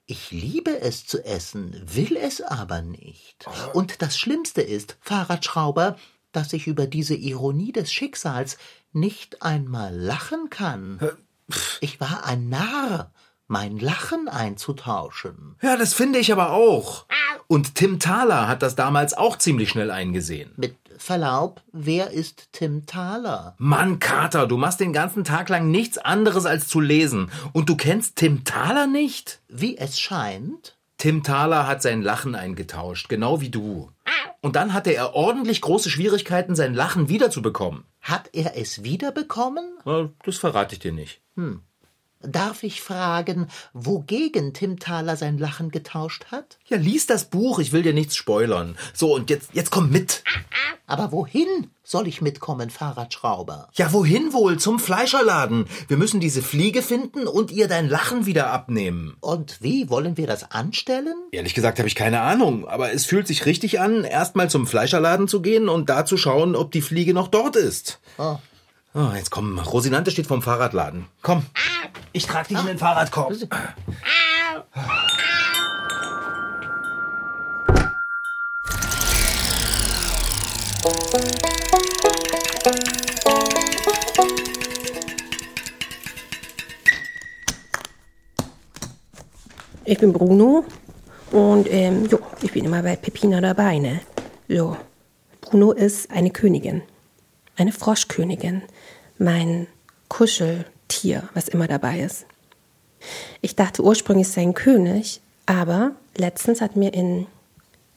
Ich 0.06 0.30
liebe 0.30 0.80
es 0.80 1.06
zu 1.06 1.22
essen, 1.22 1.82
will 1.84 2.16
es 2.16 2.40
aber 2.40 2.80
nicht. 2.80 3.44
Und 3.74 4.00
das 4.00 4.16
Schlimmste 4.16 4.62
ist, 4.62 4.96
Fahrradschrauber, 5.02 5.98
dass 6.32 6.54
ich 6.54 6.66
über 6.66 6.86
diese 6.86 7.14
Ironie 7.14 7.72
des 7.72 7.92
Schicksals 7.92 8.56
nicht 8.92 9.42
einmal 9.42 9.94
lachen 9.94 10.48
kann. 10.48 10.98
Ich 11.82 12.00
war 12.00 12.24
ein 12.24 12.48
Narr, 12.48 13.12
mein 13.48 13.78
Lachen 13.78 14.28
einzutauschen. 14.28 15.56
Ja, 15.62 15.76
das 15.76 15.94
finde 15.94 16.18
ich 16.18 16.30
aber 16.32 16.52
auch. 16.52 17.06
Und 17.46 17.74
Tim 17.74 17.98
Thaler 17.98 18.46
hat 18.46 18.62
das 18.62 18.76
damals 18.76 19.14
auch 19.14 19.38
ziemlich 19.38 19.70
schnell 19.70 19.90
eingesehen. 19.90 20.52
Mit 20.56 20.76
Verlaub, 20.98 21.62
wer 21.72 22.10
ist 22.10 22.48
Tim 22.52 22.84
Thaler? 22.86 23.54
Mann, 23.58 23.98
Kater, 24.00 24.46
du 24.46 24.56
machst 24.56 24.80
den 24.80 24.92
ganzen 24.92 25.24
Tag 25.24 25.48
lang 25.48 25.70
nichts 25.70 25.96
anderes 25.96 26.44
als 26.44 26.66
zu 26.68 26.80
lesen. 26.80 27.30
Und 27.52 27.68
du 27.68 27.76
kennst 27.76 28.16
Tim 28.16 28.44
Thaler 28.44 28.86
nicht? 28.86 29.40
Wie 29.48 29.78
es 29.78 29.98
scheint. 29.98 30.76
Tim 30.98 31.22
Thaler 31.22 31.66
hat 31.68 31.80
sein 31.82 32.02
Lachen 32.02 32.34
eingetauscht, 32.34 33.08
genau 33.08 33.40
wie 33.40 33.50
du. 33.50 33.90
Und 34.40 34.56
dann 34.56 34.74
hatte 34.74 34.90
er 34.90 35.14
ordentlich 35.14 35.60
große 35.60 35.88
Schwierigkeiten, 35.90 36.54
sein 36.56 36.74
Lachen 36.74 37.08
wiederzubekommen. 37.08 37.84
Hat 38.00 38.28
er 38.32 38.56
es 38.58 38.82
wiederbekommen? 38.82 39.64
Na, 39.84 40.10
Das 40.24 40.36
verrate 40.38 40.74
ich 40.74 40.80
dir 40.80 40.92
nicht. 40.92 41.20
Darf 42.20 42.64
ich 42.64 42.82
fragen, 42.82 43.46
wogegen 43.72 44.52
Tim 44.52 44.80
Thaler 44.80 45.16
sein 45.16 45.38
Lachen 45.38 45.70
getauscht 45.70 46.26
hat? 46.32 46.58
Ja, 46.66 46.76
lies 46.76 47.06
das 47.06 47.26
Buch, 47.26 47.60
ich 47.60 47.72
will 47.72 47.82
dir 47.82 47.94
nichts 47.94 48.16
spoilern. 48.16 48.76
So, 48.92 49.14
und 49.14 49.30
jetzt, 49.30 49.50
jetzt 49.52 49.70
komm 49.70 49.90
mit. 49.90 50.24
Aber 50.88 51.12
wohin 51.12 51.46
soll 51.84 52.08
ich 52.08 52.20
mitkommen, 52.20 52.70
Fahrradschrauber? 52.70 53.68
Ja, 53.74 53.92
wohin 53.92 54.32
wohl? 54.32 54.58
Zum 54.58 54.80
Fleischerladen. 54.80 55.66
Wir 55.86 55.96
müssen 55.96 56.18
diese 56.18 56.42
Fliege 56.42 56.82
finden 56.82 57.28
und 57.28 57.52
ihr 57.52 57.68
dein 57.68 57.88
Lachen 57.88 58.26
wieder 58.26 58.50
abnehmen. 58.50 59.16
Und 59.20 59.62
wie 59.62 59.88
wollen 59.88 60.16
wir 60.16 60.26
das 60.26 60.50
anstellen? 60.50 61.14
Ehrlich 61.30 61.54
gesagt 61.54 61.78
habe 61.78 61.88
ich 61.88 61.94
keine 61.94 62.22
Ahnung, 62.22 62.66
aber 62.66 62.92
es 62.92 63.04
fühlt 63.04 63.28
sich 63.28 63.46
richtig 63.46 63.78
an, 63.78 64.02
erstmal 64.02 64.50
zum 64.50 64.66
Fleischerladen 64.66 65.28
zu 65.28 65.40
gehen 65.40 65.68
und 65.68 65.88
da 65.88 66.04
zu 66.04 66.16
schauen, 66.16 66.56
ob 66.56 66.72
die 66.72 66.82
Fliege 66.82 67.14
noch 67.14 67.28
dort 67.28 67.54
ist. 67.54 68.00
Oh. 68.18 68.38
Oh, 68.94 69.10
jetzt 69.14 69.30
komm, 69.30 69.58
Rosinante 69.58 70.10
steht 70.10 70.26
vorm 70.26 70.40
Fahrradladen. 70.40 71.04
Komm, 71.20 71.44
ich 72.12 72.26
trag 72.26 72.48
dich 72.48 72.58
in 72.58 72.66
den 72.66 72.78
Fahrradkorb. 72.78 73.34
Ich 89.84 89.98
bin 89.98 90.12
Bruno 90.12 90.64
und 91.30 91.66
ähm, 91.70 92.06
jo, 92.06 92.18
ich 92.40 92.52
bin 92.52 92.64
immer 92.64 92.82
bei 92.82 92.96
Pepina 92.96 93.40
dabei, 93.40 93.78
ne? 93.78 94.00
So. 94.48 94.76
Bruno 95.42 95.72
ist 95.72 96.10
eine 96.10 96.30
Königin. 96.30 96.82
Eine 97.58 97.72
Froschkönigin. 97.72 98.62
Mein 99.18 99.66
Kuscheltier, 100.08 101.28
was 101.34 101.48
immer 101.48 101.66
dabei 101.66 102.00
ist. 102.00 102.24
Ich 103.40 103.56
dachte 103.56 103.82
ursprünglich, 103.82 104.28
sei 104.28 104.42
ein 104.42 104.54
König, 104.54 105.20
aber 105.44 105.90
letztens 106.16 106.60
hat 106.60 106.76
mir 106.76 106.94
ein 106.94 107.26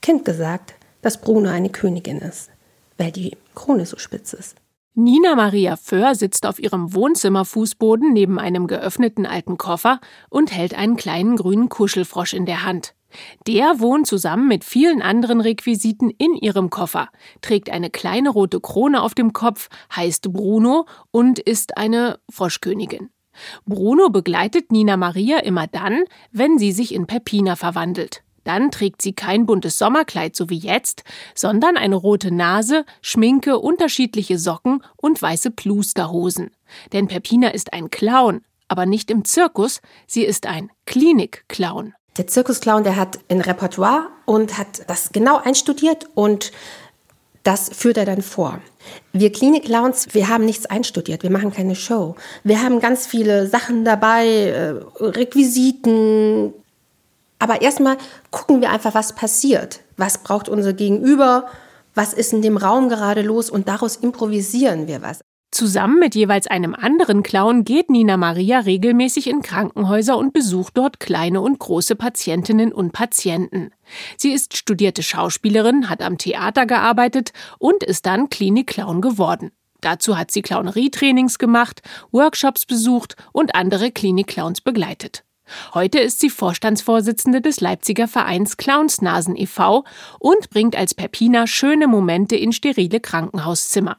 Kind 0.02 0.26
gesagt, 0.26 0.74
dass 1.04 1.22
Bruno 1.22 1.50
eine 1.50 1.70
Königin 1.70 2.18
ist, 2.18 2.50
weil 2.98 3.12
die 3.12 3.38
Krone 3.54 3.86
so 3.86 4.00
spitz 4.00 4.34
ist. 4.34 4.56
Nina 4.96 5.36
Maria 5.36 5.76
Föhr 5.76 6.16
sitzt 6.16 6.48
auf 6.48 6.58
ihrem 6.58 6.96
Wohnzimmerfußboden 6.96 8.12
neben 8.14 8.40
einem 8.40 8.66
geöffneten 8.66 9.28
alten 9.28 9.60
Koffer 9.60 10.02
und 10.30 10.52
hält 10.52 10.74
einen 10.74 10.96
kleinen 10.96 11.36
grünen 11.36 11.70
Kuschelfrosch 11.70 12.34
in 12.34 12.48
der 12.48 12.66
Hand. 12.66 12.96
Der 13.48 13.80
wohnt 13.80 14.08
zusammen 14.08 14.48
mit 14.48 14.64
vielen 14.64 15.02
anderen 15.02 15.42
Requisiten 15.42 16.10
in 16.10 16.36
ihrem 16.36 16.70
Koffer, 16.70 17.10
trägt 17.42 17.70
eine 17.70 17.90
kleine 17.90 18.30
rote 18.30 18.60
Krone 18.60 19.02
auf 19.02 19.14
dem 19.14 19.34
Kopf, 19.34 19.70
heißt 19.96 20.32
Bruno 20.34 20.86
und 21.12 21.40
ist 21.40 21.78
eine 21.78 22.20
Froschkönigin. 22.30 23.10
Bruno 23.66 24.10
begleitet 24.10 24.72
Nina 24.72 24.98
Maria 24.98 25.40
immer 25.40 25.68
dann, 25.68 26.04
wenn 26.32 26.58
sie 26.58 26.72
sich 26.72 26.94
in 26.94 27.08
Peppina 27.08 27.56
verwandelt. 27.56 28.24
Dann 28.44 28.72
trägt 28.72 29.02
sie 29.02 29.14
kein 29.14 29.46
buntes 29.46 29.78
Sommerkleid 29.78 30.36
so 30.36 30.50
wie 30.50 30.58
jetzt, 30.58 31.04
sondern 31.36 31.78
eine 31.78 31.96
rote 31.96 32.34
Nase, 32.34 32.86
Schminke, 33.02 33.60
unterschiedliche 33.60 34.40
Socken 34.40 34.84
und 34.98 35.22
weiße 35.22 35.52
Plusterhosen. 35.52 36.52
Denn 36.92 37.08
Peppina 37.08 37.50
ist 37.50 37.74
ein 37.74 37.92
Clown, 37.92 38.42
aber 38.68 38.86
nicht 38.86 39.12
im 39.12 39.26
Zirkus, 39.26 39.82
sie 40.08 40.24
ist 40.24 40.48
ein 40.48 40.72
Klinik-Clown. 40.86 41.94
Der 42.18 42.28
Zirkusclown, 42.28 42.84
der 42.84 42.98
hat 42.98 43.20
ein 43.30 43.42
Repertoire 43.42 44.10
und 44.26 44.58
hat 44.58 44.84
das 44.88 45.12
genau 45.12 45.38
einstudiert 45.38 46.10
und 46.14 46.52
das 47.44 47.70
führt 47.70 47.98
er 47.98 48.06
dann 48.06 48.22
vor. 48.22 48.60
Wir 49.14 49.32
Klinik-Clowns, 49.32 50.14
wir 50.14 50.28
haben 50.28 50.46
nichts 50.46 50.66
einstudiert, 50.66 51.24
wir 51.24 51.32
machen 51.32 51.52
keine 51.52 51.76
Show. 51.76 52.16
Wir 52.44 52.62
haben 52.62 52.80
ganz 52.80 53.08
viele 53.08 53.48
Sachen 53.48 53.86
dabei, 53.86 54.28
äh, 54.28 54.74
Requisiten. 55.00 56.54
Aber 57.40 57.62
erstmal 57.62 57.98
gucken 58.30 58.62
wir 58.62 58.70
einfach, 58.70 58.94
was 58.94 59.14
passiert. 59.14 59.80
Was 59.98 60.20
braucht 60.20 60.50
unser 60.50 60.74
Gegenüber? 60.74 61.48
Was 61.96 62.14
ist 62.14 62.34
in 62.34 62.42
dem 62.42 62.58
Raum 62.58 62.90
gerade 62.90 63.22
los? 63.22 63.50
Und 63.50 63.68
daraus 63.68 63.96
improvisieren 63.96 64.88
wir 64.88 65.02
was. 65.02 65.22
Zusammen 65.52 66.00
mit 66.00 66.16
jeweils 66.16 66.48
einem 66.48 66.74
anderen 66.74 67.24
Clown 67.24 67.66
geht 67.66 67.90
Nina 67.90 68.16
Maria 68.16 68.60
regelmäßig 68.60 69.28
in 69.28 69.42
Krankenhäuser 69.42 70.18
und 70.18 70.32
besucht 70.32 70.78
dort 70.78 71.02
kleine 71.02 71.42
und 71.42 71.60
große 71.60 71.98
Patientinnen 71.98 72.72
und 72.72 72.94
Patienten. 72.94 73.72
Sie 74.16 74.32
ist 74.32 74.56
studierte 74.56 75.04
Schauspielerin, 75.04 75.90
hat 75.90 76.02
am 76.02 76.18
Theater 76.18 76.66
gearbeitet 76.66 77.34
und 77.60 77.84
ist 77.84 78.06
dann 78.06 78.30
Klinik-Clown 78.30 79.02
geworden. 79.02 79.52
Dazu 79.82 80.18
hat 80.18 80.32
sie 80.32 80.42
Clownerie-Trainings 80.42 81.38
gemacht, 81.38 81.82
Workshops 82.12 82.66
besucht 82.66 83.18
und 83.34 83.54
andere 83.54 83.92
Klinik-Clowns 83.92 84.62
begleitet. 84.62 85.26
Heute 85.74 86.00
ist 86.00 86.22
sie 86.22 86.30
Vorstandsvorsitzende 86.30 87.42
des 87.42 87.60
Leipziger 87.60 88.08
Vereins 88.08 88.56
Clownsnasen 88.56 89.36
e.V. 89.36 89.84
und 90.20 90.50
bringt 90.50 90.78
als 90.78 90.94
Peppina 90.94 91.46
schöne 91.46 91.88
Momente 91.88 92.38
in 92.38 92.54
sterile 92.54 93.02
Krankenhauszimmer. 93.02 93.98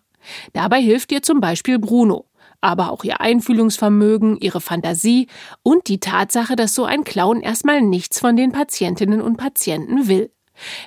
Dabei 0.53 0.81
hilft 0.81 1.13
ihr 1.13 1.23
zum 1.23 1.41
Beispiel 1.41 1.79
Bruno, 1.79 2.27
aber 2.61 2.91
auch 2.91 3.05
ihr 3.05 3.21
Einfühlungsvermögen, 3.21 4.39
ihre 4.39 4.61
Fantasie 4.61 5.29
und 5.63 5.89
die 5.89 6.01
Tatsache, 6.01 6.57
dass 6.57 6.75
so 6.75 6.85
ein 6.85 7.05
Clown 7.05 7.41
erstmal 7.41 7.83
nichts 7.83 8.21
von 8.21 8.37
den 8.37 8.53
Patientinnen 8.53 9.21
und 9.21 9.37
Patienten 9.37 10.09
will. 10.09 10.31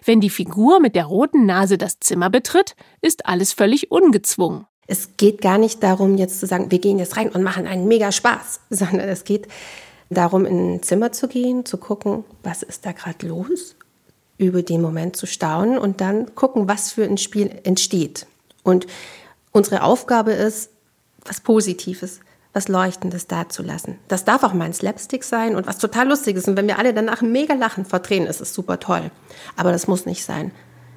Wenn 0.03 0.21
die 0.21 0.29
Figur 0.29 0.79
mit 0.79 0.95
der 0.95 1.05
roten 1.05 1.45
Nase 1.45 1.77
das 1.77 1.99
Zimmer 1.99 2.29
betritt, 2.29 2.75
ist 3.01 3.25
alles 3.25 3.53
völlig 3.53 3.91
ungezwungen. 3.91 4.65
Es 4.87 5.17
geht 5.17 5.41
gar 5.41 5.57
nicht 5.57 5.81
darum, 5.81 6.17
jetzt 6.17 6.39
zu 6.39 6.45
sagen, 6.45 6.69
wir 6.69 6.79
gehen 6.79 6.99
jetzt 6.99 7.17
rein 7.17 7.29
und 7.29 7.43
machen 7.43 7.67
einen 7.67 7.87
mega 7.87 8.11
Spaß, 8.11 8.61
sondern 8.69 9.09
es 9.09 9.23
geht 9.23 9.47
darum, 10.09 10.45
in 10.45 10.75
ein 10.75 10.83
Zimmer 10.83 11.11
zu 11.11 11.27
gehen, 11.27 11.65
zu 11.65 11.77
gucken, 11.77 12.23
was 12.43 12.63
ist 12.63 12.85
da 12.85 12.91
gerade 12.91 13.27
los, 13.27 13.75
über 14.37 14.61
den 14.61 14.81
Moment 14.81 15.15
zu 15.15 15.25
staunen 15.25 15.77
und 15.77 16.01
dann 16.01 16.35
gucken, 16.35 16.67
was 16.67 16.91
für 16.91 17.03
ein 17.03 17.17
Spiel 17.17 17.49
entsteht. 17.63 18.27
Und 18.63 18.85
unsere 19.55 19.83
Aufgabe 19.83 20.33
ist, 20.33 20.69
was 21.23 21.39
Positives, 21.39 22.19
was 22.51 22.67
Leuchtendes 22.67 23.27
dazulassen. 23.27 23.97
Das 24.09 24.25
darf 24.25 24.43
auch 24.43 24.53
mal 24.53 24.65
ein 24.65 24.73
Slapstick 24.73 25.23
sein 25.23 25.55
und 25.55 25.65
was 25.65 25.77
total 25.77 26.09
Lustiges. 26.09 26.47
Und 26.47 26.57
wenn 26.57 26.67
wir 26.67 26.77
alle 26.77 26.93
danach 26.93 27.21
mega 27.21 27.53
lachen 27.53 27.85
vor 27.85 28.03
Tränen, 28.03 28.27
ist 28.27 28.41
es 28.41 28.53
super 28.53 28.79
toll. 28.79 29.11
Aber 29.55 29.71
das 29.71 29.87
muss 29.87 30.05
nicht 30.05 30.25
sein. 30.25 30.51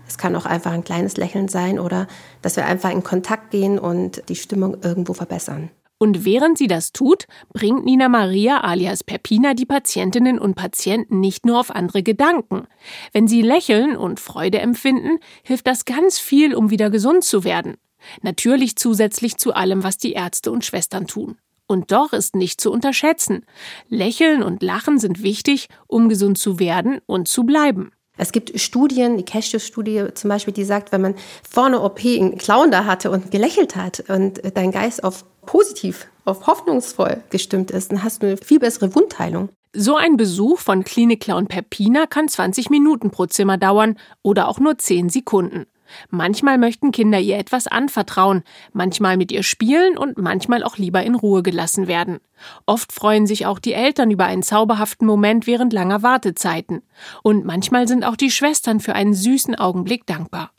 Es 0.08 0.18
kann 0.18 0.34
auch 0.34 0.44
einfach 0.44 0.72
ein 0.72 0.82
kleines 0.82 1.16
Lächeln 1.16 1.48
sein 1.48 1.78
oder 1.78 2.08
dass 2.42 2.56
wir 2.56 2.66
einfach 2.66 2.90
in 2.90 3.04
Kontakt 3.04 3.52
gehen 3.52 3.78
und 3.78 4.28
die 4.28 4.36
Stimmung 4.36 4.78
irgendwo 4.82 5.12
verbessern. 5.14 5.70
Und 5.98 6.24
während 6.24 6.58
sie 6.58 6.68
das 6.68 6.92
tut, 6.92 7.26
bringt 7.52 7.84
Nina 7.84 8.08
Maria 8.08 8.60
alias 8.60 9.04
Peppina 9.04 9.54
die 9.54 9.66
Patientinnen 9.66 10.38
und 10.38 10.54
Patienten 10.54 11.20
nicht 11.20 11.46
nur 11.46 11.60
auf 11.60 11.70
andere 11.70 12.02
Gedanken. 12.02 12.66
Wenn 13.12 13.28
sie 13.28 13.42
lächeln 13.42 13.96
und 13.96 14.20
Freude 14.20 14.58
empfinden, 14.60 15.18
hilft 15.42 15.66
das 15.66 15.84
ganz 15.84 16.18
viel, 16.18 16.54
um 16.54 16.70
wieder 16.70 16.90
gesund 16.90 17.24
zu 17.24 17.44
werden. 17.44 17.76
Natürlich 18.23 18.76
zusätzlich 18.76 19.37
zu 19.37 19.55
allem, 19.55 19.83
was 19.83 19.99
die 19.99 20.12
Ärzte 20.12 20.50
und 20.50 20.64
Schwestern 20.64 21.07
tun. 21.07 21.37
Und 21.67 21.93
doch 21.93 22.12
ist 22.12 22.35
nicht 22.35 22.61
zu 22.61 22.73
unterschätzen. 22.73 23.45
Lächeln 23.88 24.43
und 24.43 24.62
Lachen 24.62 24.99
sind 24.99 25.23
wichtig, 25.23 25.69
um 25.87 26.09
gesund 26.09 26.38
zu 26.38 26.59
werden 26.59 27.00
und 27.07 27.28
zu 27.28 27.45
bleiben. 27.45 27.93
Es 28.17 28.33
gibt 28.33 28.59
Studien, 28.59 29.17
die 29.17 29.25
Cashew-Studie 29.25 30.07
zum 30.14 30.28
Beispiel, 30.28 30.52
die 30.52 30.64
sagt, 30.64 30.90
wenn 30.90 31.00
man 31.00 31.14
vorne 31.49 31.81
OP 31.81 32.00
einen 32.05 32.37
Clown 32.37 32.71
da 32.71 32.85
hatte 32.85 33.11
und 33.11 33.31
gelächelt 33.31 33.76
hat 33.76 34.05
und 34.09 34.40
dein 34.55 34.73
Geist 34.73 35.05
auf 35.05 35.25
positiv, 35.47 36.09
auf 36.25 36.47
hoffnungsvoll 36.47 37.23
gestimmt 37.31 37.71
ist, 37.71 37.93
dann 37.93 38.02
hast 38.02 38.23
du 38.23 38.26
eine 38.26 38.37
viel 38.37 38.59
bessere 38.59 38.95
Wundheilung. 38.95 39.50
So 39.73 39.97
ein 39.97 40.17
Besuch 40.17 40.59
von 40.59 40.83
Klinik-Clown 40.83 41.47
Peppina 41.47 42.07
kann 42.07 42.28
20 42.28 42.71
Minuten 42.71 43.11
pro 43.11 43.26
Zimmer 43.26 43.57
dauern 43.57 43.97
oder 44.23 44.49
auch 44.49 44.59
nur 44.59 44.78
10 44.78 45.11
Sekunden. 45.11 45.67
Manchmal 46.11 46.59
möchten 46.59 46.92
Kinder 46.92 47.18
ihr 47.18 47.38
etwas 47.38 47.66
anvertrauen, 47.66 48.42
manchmal 48.73 49.16
mit 49.16 49.33
ihr 49.33 49.42
spielen 49.42 49.97
und 49.97 50.18
manchmal 50.18 50.62
auch 50.62 50.76
lieber 50.76 51.02
in 51.02 51.14
Ruhe 51.14 51.42
gelassen 51.42 51.87
werden. 51.88 52.18
Oft 52.66 52.92
freuen 52.92 53.26
sich 53.26 53.47
auch 53.47 53.59
die 53.59 53.73
Eltern 53.73 54.11
über 54.11 54.26
einen 54.26 54.42
zauberhaften 54.42 55.07
Moment 55.07 55.47
während 55.47 55.73
langer 55.73 56.02
Wartezeiten. 56.02 56.83
Und 57.23 57.45
manchmal 57.45 57.88
sind 57.88 58.04
auch 58.04 58.16
die 58.16 58.30
Schwestern 58.30 58.80
für 58.80 58.95
einen 58.95 59.14
süßen 59.14 59.54
Augenblick 59.54 60.07
dankbar. 60.07 60.52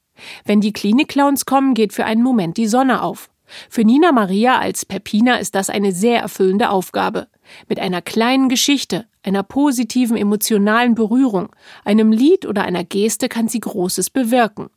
Wenn 0.46 0.62
die 0.62 0.74
Klinik-Clowns 0.74 1.46
kommen, 1.46 1.74
geht 1.74 1.94
für 1.94 2.06
einen 2.06 2.24
Moment 2.24 2.58
die 2.58 2.68
Sonne 2.68 3.02
auf. 3.02 3.30
Für 3.70 3.84
Nina 3.84 4.12
Maria 4.12 4.60
als 4.60 4.86
Peppina 4.86 5.38
ist 5.38 5.56
das 5.56 5.70
eine 5.70 5.92
sehr 5.92 6.20
erfüllende 6.20 6.70
Aufgabe. 6.70 7.28
Mit 7.68 7.80
einer 7.80 8.02
kleinen 8.02 8.48
Geschichte, 8.48 9.08
einer 9.24 9.44
positiven 9.44 10.18
emotionalen 10.18 10.96
Berührung, 10.96 11.50
einem 11.84 12.12
Lied 12.12 12.46
oder 12.46 12.64
einer 12.64 12.84
Geste 12.84 13.28
kann 13.28 13.48
sie 13.48 13.60
Großes 13.60 14.12
bewirken. 14.12 14.70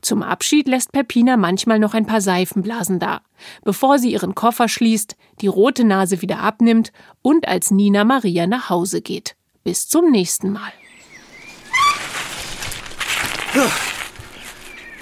Zum 0.00 0.22
Abschied 0.22 0.68
lässt 0.68 0.92
Peppina 0.92 1.36
manchmal 1.36 1.78
noch 1.78 1.94
ein 1.94 2.06
paar 2.06 2.20
Seifenblasen 2.20 2.98
da, 2.98 3.20
bevor 3.64 3.98
sie 3.98 4.12
ihren 4.12 4.34
Koffer 4.34 4.68
schließt, 4.68 5.16
die 5.40 5.46
rote 5.46 5.84
Nase 5.84 6.22
wieder 6.22 6.40
abnimmt 6.40 6.92
und 7.22 7.46
als 7.48 7.70
Nina 7.70 8.04
Maria 8.04 8.46
nach 8.46 8.70
Hause 8.70 9.02
geht. 9.02 9.36
Bis 9.64 9.88
zum 9.88 10.10
nächsten 10.10 10.52
Mal. 10.52 10.72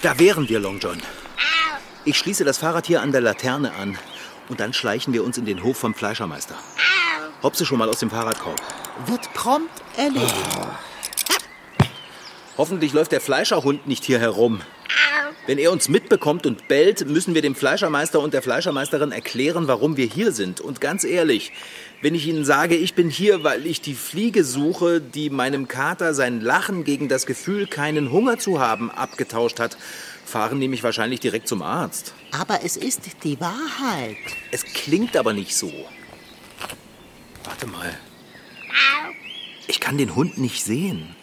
Da 0.02 0.18
wären 0.18 0.48
wir, 0.48 0.58
Long 0.60 0.78
John. 0.78 1.00
Ich 2.04 2.16
schließe 2.16 2.44
das 2.44 2.58
Fahrrad 2.58 2.86
hier 2.86 3.02
an 3.02 3.12
der 3.12 3.20
Laterne 3.20 3.72
an 3.74 3.98
und 4.48 4.60
dann 4.60 4.72
schleichen 4.72 5.12
wir 5.12 5.24
uns 5.24 5.36
in 5.36 5.44
den 5.44 5.62
Hof 5.62 5.76
vom 5.76 5.94
Fleischermeister. 5.94 6.54
Hopse 7.42 7.66
schon 7.66 7.78
mal 7.78 7.88
aus 7.88 7.98
dem 7.98 8.10
Fahrradkorb. 8.10 8.60
Wird 9.06 9.32
prompt 9.34 9.82
erledigt. 9.96 10.34
Hoffentlich 12.58 12.92
läuft 12.92 13.12
der 13.12 13.20
Fleischerhund 13.20 13.86
nicht 13.86 14.04
hier 14.04 14.18
herum. 14.18 14.60
Wenn 15.46 15.58
er 15.58 15.70
uns 15.70 15.88
mitbekommt 15.88 16.44
und 16.44 16.66
bellt, 16.66 17.06
müssen 17.06 17.34
wir 17.34 17.40
dem 17.40 17.54
Fleischermeister 17.54 18.20
und 18.20 18.34
der 18.34 18.42
Fleischermeisterin 18.42 19.12
erklären, 19.12 19.68
warum 19.68 19.96
wir 19.96 20.06
hier 20.06 20.32
sind. 20.32 20.60
Und 20.60 20.80
ganz 20.80 21.04
ehrlich, 21.04 21.52
wenn 22.02 22.16
ich 22.16 22.26
ihnen 22.26 22.44
sage, 22.44 22.74
ich 22.74 22.94
bin 22.94 23.08
hier, 23.08 23.44
weil 23.44 23.64
ich 23.64 23.80
die 23.80 23.94
Fliege 23.94 24.42
suche, 24.42 25.00
die 25.00 25.30
meinem 25.30 25.68
Kater 25.68 26.14
sein 26.14 26.40
Lachen 26.40 26.82
gegen 26.82 27.08
das 27.08 27.26
Gefühl, 27.26 27.68
keinen 27.68 28.10
Hunger 28.10 28.38
zu 28.38 28.58
haben, 28.58 28.90
abgetauscht 28.90 29.60
hat, 29.60 29.78
fahren 30.26 30.58
nämlich 30.58 30.82
wahrscheinlich 30.82 31.20
direkt 31.20 31.46
zum 31.46 31.62
Arzt. 31.62 32.12
Aber 32.32 32.64
es 32.64 32.76
ist 32.76 33.02
die 33.22 33.40
Wahrheit. 33.40 34.16
Es 34.50 34.64
klingt 34.64 35.16
aber 35.16 35.32
nicht 35.32 35.56
so. 35.56 35.72
Warte 37.44 37.68
mal. 37.68 37.96
Ich 39.68 39.78
kann 39.78 39.96
den 39.96 40.16
Hund 40.16 40.38
nicht 40.38 40.64
sehen. 40.64 41.14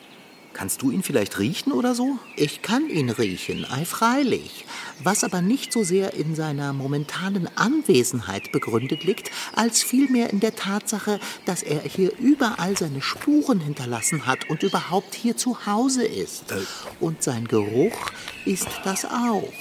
Kannst 0.55 0.81
du 0.81 0.89
ihn 0.89 1.03
vielleicht 1.03 1.37
riechen 1.37 1.73
oder 1.73 1.93
so? 1.93 2.17
Ich 2.37 2.61
kann 2.61 2.89
ihn 2.89 3.09
riechen, 3.09 3.65
ei 3.69 3.83
freilich. 3.83 4.65
Was 5.03 5.25
aber 5.25 5.41
nicht 5.41 5.73
so 5.73 5.83
sehr 5.83 6.13
in 6.13 6.33
seiner 6.33 6.71
momentanen 6.71 7.49
Anwesenheit 7.57 8.53
begründet 8.53 9.03
liegt, 9.03 9.31
als 9.53 9.83
vielmehr 9.83 10.29
in 10.29 10.39
der 10.39 10.55
Tatsache, 10.55 11.19
dass 11.43 11.61
er 11.61 11.81
hier 11.81 12.17
überall 12.19 12.77
seine 12.77 13.01
Spuren 13.01 13.59
hinterlassen 13.59 14.25
hat 14.25 14.49
und 14.49 14.63
überhaupt 14.63 15.13
hier 15.13 15.35
zu 15.35 15.65
Hause 15.65 16.05
ist. 16.05 16.53
Äh. 16.53 16.61
Und 17.01 17.21
sein 17.21 17.49
Geruch 17.49 18.11
ist 18.45 18.69
das 18.85 19.03
auch. 19.03 19.51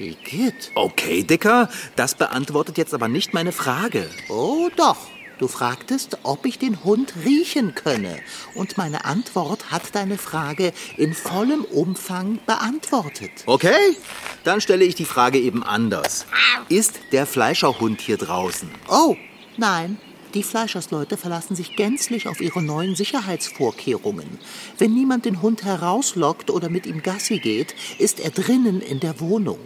Igitt. 0.00 0.72
Okay, 0.74 1.22
Dicker, 1.22 1.68
das 1.94 2.16
beantwortet 2.16 2.76
jetzt 2.76 2.92
aber 2.92 3.06
nicht 3.06 3.34
meine 3.34 3.52
Frage. 3.52 4.10
Oh 4.28 4.68
doch. 4.74 4.96
Du 5.40 5.48
fragtest, 5.48 6.18
ob 6.22 6.44
ich 6.44 6.58
den 6.58 6.84
Hund 6.84 7.14
riechen 7.24 7.74
könne. 7.74 8.20
Und 8.54 8.76
meine 8.76 9.06
Antwort 9.06 9.70
hat 9.70 9.94
deine 9.94 10.18
Frage 10.18 10.74
in 10.98 11.14
vollem 11.14 11.64
Umfang 11.64 12.38
beantwortet. 12.44 13.30
Okay, 13.46 13.96
dann 14.44 14.60
stelle 14.60 14.84
ich 14.84 14.96
die 14.96 15.06
Frage 15.06 15.38
eben 15.38 15.62
anders. 15.62 16.26
Ist 16.68 17.00
der 17.12 17.24
Fleischerhund 17.24 18.02
hier 18.02 18.18
draußen? 18.18 18.68
Oh, 18.90 19.16
nein. 19.56 19.98
Die 20.34 20.42
Fleischersleute 20.42 21.16
verlassen 21.16 21.56
sich 21.56 21.74
gänzlich 21.74 22.28
auf 22.28 22.42
ihre 22.42 22.62
neuen 22.62 22.94
Sicherheitsvorkehrungen. 22.94 24.38
Wenn 24.76 24.92
niemand 24.92 25.24
den 25.24 25.40
Hund 25.40 25.64
herauslockt 25.64 26.50
oder 26.50 26.68
mit 26.68 26.84
ihm 26.84 27.02
Gassi 27.02 27.38
geht, 27.38 27.74
ist 27.98 28.20
er 28.20 28.30
drinnen 28.30 28.82
in 28.82 29.00
der 29.00 29.20
Wohnung. 29.20 29.58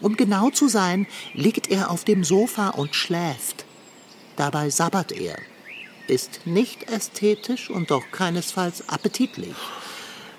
Um 0.00 0.16
genau 0.16 0.50
zu 0.50 0.68
sein, 0.68 1.08
liegt 1.34 1.72
er 1.72 1.90
auf 1.90 2.04
dem 2.04 2.22
Sofa 2.22 2.68
und 2.68 2.94
schläft. 2.94 3.64
Dabei 4.38 4.70
sabbert 4.70 5.10
er. 5.10 5.36
Ist 6.06 6.46
nicht 6.46 6.88
ästhetisch 6.90 7.70
und 7.70 7.90
doch 7.90 8.04
keinesfalls 8.12 8.88
appetitlich. 8.88 9.56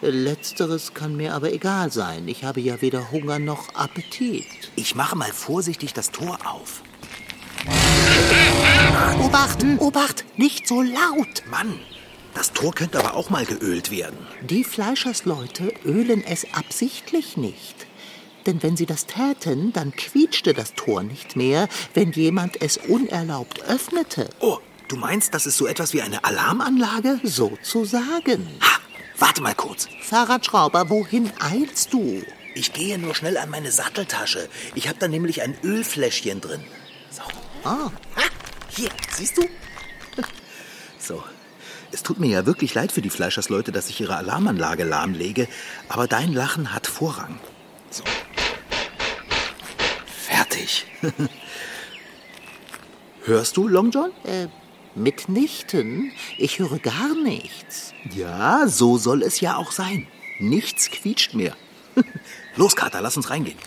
Letzteres 0.01 0.93
kann 0.93 1.17
mir 1.17 1.33
aber 1.33 1.51
egal 1.51 1.91
sein. 1.91 2.29
Ich 2.29 2.45
habe 2.45 2.61
ja 2.61 2.81
weder 2.81 3.11
Hunger 3.11 3.39
noch 3.39 3.75
Appetit. 3.75 4.45
Ich 4.77 4.95
mache 4.95 5.17
mal 5.17 5.33
vorsichtig 5.33 5.93
das 5.93 6.11
Tor 6.11 6.39
auf. 6.45 6.81
Obacht, 9.21 9.65
Obacht, 9.79 10.23
nicht 10.37 10.65
so 10.65 10.81
laut. 10.81 11.43
Mann, 11.51 11.77
das 12.33 12.53
Tor 12.53 12.73
könnte 12.73 12.99
aber 12.99 13.15
auch 13.15 13.29
mal 13.29 13.45
geölt 13.45 13.91
werden. 13.91 14.17
Die 14.41 14.63
Fleischersleute 14.63 15.73
ölen 15.83 16.23
es 16.23 16.47
absichtlich 16.53 17.35
nicht. 17.35 17.88
Denn 18.49 18.63
wenn 18.63 18.75
sie 18.75 18.87
das 18.87 19.05
täten, 19.05 19.73
dann 19.73 19.91
quietschte 19.95 20.55
das 20.55 20.73
Tor 20.73 21.03
nicht 21.03 21.35
mehr, 21.35 21.69
wenn 21.93 22.11
jemand 22.13 22.59
es 22.63 22.77
unerlaubt 22.77 23.61
öffnete. 23.65 24.27
Oh, 24.39 24.57
du 24.87 24.95
meinst, 24.95 25.35
das 25.35 25.45
ist 25.45 25.55
so 25.55 25.67
etwas 25.67 25.93
wie 25.93 26.01
eine 26.01 26.23
Alarmanlage? 26.23 27.19
Sozusagen. 27.21 28.47
Ha, 28.59 28.79
warte 29.19 29.43
mal 29.43 29.53
kurz. 29.53 29.87
Fahrradschrauber, 30.01 30.89
wohin 30.89 31.31
eilst 31.39 31.93
du? 31.93 32.23
Ich 32.55 32.73
gehe 32.73 32.97
nur 32.97 33.13
schnell 33.13 33.37
an 33.37 33.51
meine 33.51 33.71
Satteltasche. 33.71 34.49
Ich 34.73 34.87
habe 34.87 34.97
da 34.97 35.07
nämlich 35.07 35.43
ein 35.43 35.55
Ölfläschchen 35.63 36.41
drin. 36.41 36.63
So. 37.11 37.21
Ah, 37.63 37.91
Ha, 38.15 38.23
hier, 38.69 38.89
siehst 39.15 39.37
du? 39.37 39.43
So. 40.97 41.23
Es 41.91 42.01
tut 42.01 42.19
mir 42.19 42.31
ja 42.31 42.47
wirklich 42.47 42.73
leid 42.73 42.91
für 42.91 43.03
die 43.03 43.11
Fleischersleute, 43.11 43.71
dass 43.71 43.89
ich 43.89 44.01
ihre 44.01 44.15
Alarmanlage 44.15 44.85
lahmlege, 44.85 45.47
aber 45.87 46.07
dein 46.07 46.33
Lachen 46.33 46.73
hat 46.73 46.87
Vorrang. 46.87 47.39
So. 47.91 48.03
Fertig. 50.59 50.85
Hörst 53.25 53.57
du, 53.57 53.67
Long 53.67 53.91
John? 53.91 54.11
äh, 54.23 54.47
mitnichten. 54.95 56.11
Ich 56.37 56.59
höre 56.59 56.79
gar 56.79 57.15
nichts. 57.23 57.93
Ja, 58.15 58.67
so 58.67 58.97
soll 58.97 59.23
es 59.23 59.39
ja 59.39 59.55
auch 59.57 59.71
sein. 59.71 60.07
Nichts 60.39 60.89
quietscht 60.89 61.33
mehr. 61.33 61.55
Los, 62.55 62.75
Kater, 62.75 63.01
lass 63.01 63.17
uns 63.17 63.29
reingehen. 63.29 63.57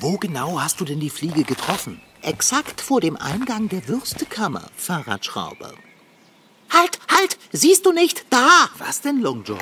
Wo 0.00 0.16
genau 0.18 0.60
hast 0.60 0.80
du 0.80 0.84
denn 0.84 1.00
die 1.00 1.10
Fliege 1.10 1.42
getroffen? 1.44 2.00
Exakt 2.22 2.80
vor 2.80 3.00
dem 3.00 3.16
Eingang 3.16 3.68
der 3.68 3.86
Würstekammer, 3.88 4.62
Fahrradschrauber. 4.76 5.72
Halt, 6.70 6.98
halt! 7.10 7.38
Siehst 7.52 7.86
du 7.86 7.92
nicht? 7.92 8.26
Da! 8.30 8.68
Was 8.78 9.00
denn, 9.00 9.20
Long 9.20 9.42
John? 9.44 9.58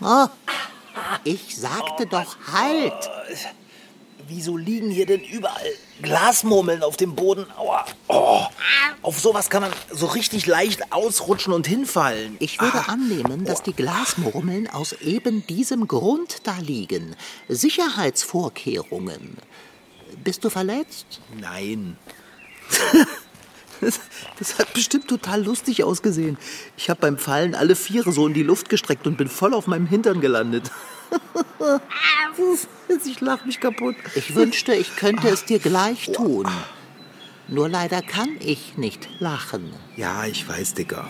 Oh, 0.00 0.28
ich 1.24 1.56
sagte 1.56 2.06
doch 2.06 2.36
halt! 2.52 3.10
Wieso 4.28 4.58
liegen 4.58 4.90
hier 4.90 5.06
denn 5.06 5.22
überall 5.22 5.72
Glasmurmeln 6.02 6.82
auf 6.82 6.98
dem 6.98 7.14
Boden? 7.14 7.46
Aua. 7.56 7.86
Oh, 8.08 8.42
auf 9.00 9.18
sowas 9.18 9.48
kann 9.48 9.62
man 9.62 9.72
so 9.90 10.04
richtig 10.04 10.44
leicht 10.44 10.92
ausrutschen 10.92 11.54
und 11.54 11.66
hinfallen. 11.66 12.36
Ich 12.38 12.60
würde 12.60 12.88
annehmen, 12.88 13.46
dass 13.46 13.62
die 13.62 13.72
Glasmurmeln 13.72 14.68
aus 14.68 14.92
eben 14.92 15.46
diesem 15.46 15.88
Grund 15.88 16.46
da 16.46 16.56
liegen. 16.58 17.16
Sicherheitsvorkehrungen. 17.48 19.38
Bist 20.22 20.44
du 20.44 20.50
verletzt? 20.50 21.20
Nein. 21.40 21.96
Das, 23.80 24.00
das 24.38 24.58
hat 24.58 24.72
bestimmt 24.74 25.08
total 25.08 25.44
lustig 25.44 25.84
ausgesehen. 25.84 26.36
Ich 26.76 26.90
habe 26.90 27.00
beim 27.00 27.18
Fallen 27.18 27.54
alle 27.54 27.76
Viere 27.76 28.12
so 28.12 28.26
in 28.26 28.34
die 28.34 28.42
Luft 28.42 28.68
gestreckt 28.68 29.06
und 29.06 29.16
bin 29.16 29.28
voll 29.28 29.54
auf 29.54 29.66
meinem 29.66 29.86
Hintern 29.86 30.20
gelandet. 30.20 30.70
Ich 33.04 33.20
lach 33.20 33.44
mich 33.44 33.60
kaputt. 33.60 33.96
Ich 34.14 34.34
wünschte, 34.34 34.74
ich 34.74 34.96
könnte 34.96 35.28
es 35.28 35.44
dir 35.44 35.58
gleich 35.58 36.10
tun. 36.12 36.46
Nur 37.48 37.68
leider 37.68 38.02
kann 38.02 38.36
ich 38.40 38.76
nicht 38.76 39.08
lachen. 39.18 39.72
Ja, 39.96 40.24
ich 40.26 40.48
weiß, 40.48 40.74
Dicker. 40.74 41.08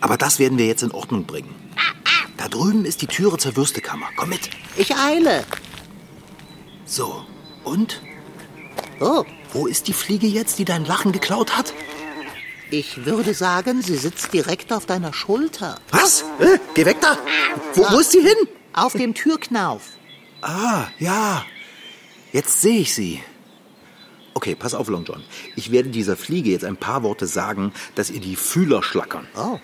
Aber 0.00 0.16
das 0.16 0.38
werden 0.38 0.58
wir 0.58 0.66
jetzt 0.66 0.82
in 0.82 0.90
Ordnung 0.92 1.24
bringen. 1.26 1.54
Da 2.36 2.48
drüben 2.48 2.84
ist 2.84 3.02
die 3.02 3.06
Türe 3.06 3.38
zur 3.38 3.56
Würstekammer. 3.56 4.06
Komm 4.16 4.30
mit. 4.30 4.50
Ich 4.76 4.94
eile. 4.96 5.44
So, 6.84 7.24
und? 7.64 8.00
Oh, 9.00 9.24
Wo 9.52 9.66
ist 9.66 9.88
die 9.88 9.92
Fliege 9.92 10.26
jetzt, 10.26 10.58
die 10.58 10.64
dein 10.64 10.84
Lachen 10.84 11.12
geklaut 11.12 11.56
hat? 11.56 11.72
Ich 12.78 13.06
würde 13.06 13.34
sagen, 13.34 13.82
sie 13.82 13.96
sitzt 13.96 14.32
direkt 14.32 14.72
auf 14.72 14.84
deiner 14.84 15.12
Schulter. 15.12 15.78
Was? 15.90 16.22
Äh, 16.40 16.58
geh 16.74 16.84
weg 16.84 16.96
da. 17.00 17.16
Wo, 17.74 17.82
wo 17.90 17.98
ist 18.00 18.10
sie 18.10 18.20
hin? 18.20 18.48
Auf 18.72 18.94
dem 18.94 19.14
Türknauf. 19.14 19.82
Ah, 20.42 20.88
ja. 20.98 21.44
Jetzt 22.32 22.60
sehe 22.60 22.80
ich 22.80 22.92
sie. 22.92 23.22
Okay, 24.34 24.56
pass 24.56 24.74
auf, 24.74 24.88
Long 24.88 25.04
John. 25.04 25.22
Ich 25.54 25.70
werde 25.70 25.90
dieser 25.90 26.16
Fliege 26.16 26.50
jetzt 26.50 26.64
ein 26.64 26.76
paar 26.76 27.04
Worte 27.04 27.26
sagen, 27.26 27.72
dass 27.94 28.10
ihr 28.10 28.20
die 28.20 28.34
Fühler 28.34 28.82
schlackern. 28.82 29.28
Oh, 29.36 29.60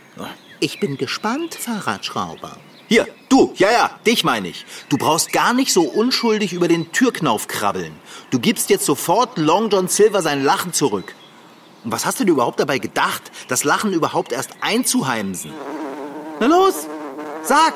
ich 0.61 0.79
bin 0.79 0.97
gespannt, 0.97 1.57
Fahrradschrauber. 1.57 2.57
Hier, 2.87 3.09
du, 3.29 3.53
ja, 3.57 3.73
ja, 3.73 3.91
dich 4.07 4.23
meine 4.23 4.49
ich. 4.49 4.65
Du 4.89 4.97
brauchst 4.99 5.33
gar 5.33 5.53
nicht 5.53 5.73
so 5.73 5.83
unschuldig 5.83 6.53
über 6.53 6.69
den 6.69 6.93
Türknauf 6.93 7.49
krabbeln. 7.49 7.93
Du 8.31 8.39
gibst 8.39 8.71
jetzt 8.71 8.87
sofort 8.87 9.37
Long 9.37 9.71
John 9.71 9.89
Silver 9.89 10.23
sein 10.23 10.45
Lachen 10.45 10.73
zurück. 10.73 11.15
Und 11.85 11.93
was 11.93 12.05
hast 12.07 12.21
du 12.21 12.25
dir 12.25 12.33
überhaupt 12.33 12.61
dabei 12.61 12.79
gedacht, 12.79 13.31
das 13.49 13.65
Lachen 13.65 13.93
überhaupt 13.93 14.33
erst 14.33 14.51
einzuheimsen? 14.61 15.53
Na 16.41 16.47
los, 16.47 16.87
sag! 17.43 17.75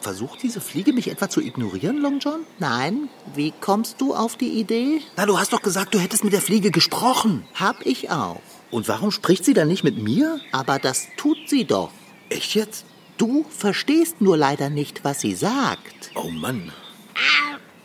Versucht 0.00 0.42
diese 0.42 0.60
Fliege 0.62 0.92
mich 0.94 1.10
etwa 1.10 1.28
zu 1.28 1.42
ignorieren, 1.42 1.98
Long 1.98 2.20
John? 2.20 2.40
Nein. 2.58 3.10
Wie 3.34 3.52
kommst 3.60 4.00
du 4.00 4.14
auf 4.14 4.36
die 4.36 4.58
Idee? 4.58 5.02
Na, 5.16 5.26
du 5.26 5.38
hast 5.38 5.52
doch 5.52 5.60
gesagt, 5.60 5.94
du 5.94 5.98
hättest 5.98 6.24
mit 6.24 6.32
der 6.32 6.40
Fliege 6.40 6.70
gesprochen. 6.70 7.44
Hab 7.54 7.84
ich 7.84 8.10
auch. 8.10 8.40
Und 8.70 8.88
warum 8.88 9.10
spricht 9.10 9.44
sie 9.44 9.52
dann 9.52 9.68
nicht 9.68 9.84
mit 9.84 9.98
mir? 9.98 10.40
Aber 10.52 10.78
das 10.78 11.08
tut 11.18 11.36
sie 11.48 11.64
doch. 11.66 11.90
Echt 12.30 12.54
jetzt? 12.54 12.86
Du 13.18 13.44
verstehst 13.50 14.22
nur 14.22 14.38
leider 14.38 14.70
nicht, 14.70 15.04
was 15.04 15.20
sie 15.20 15.34
sagt. 15.34 16.12
Oh 16.14 16.30
Mann. 16.30 16.72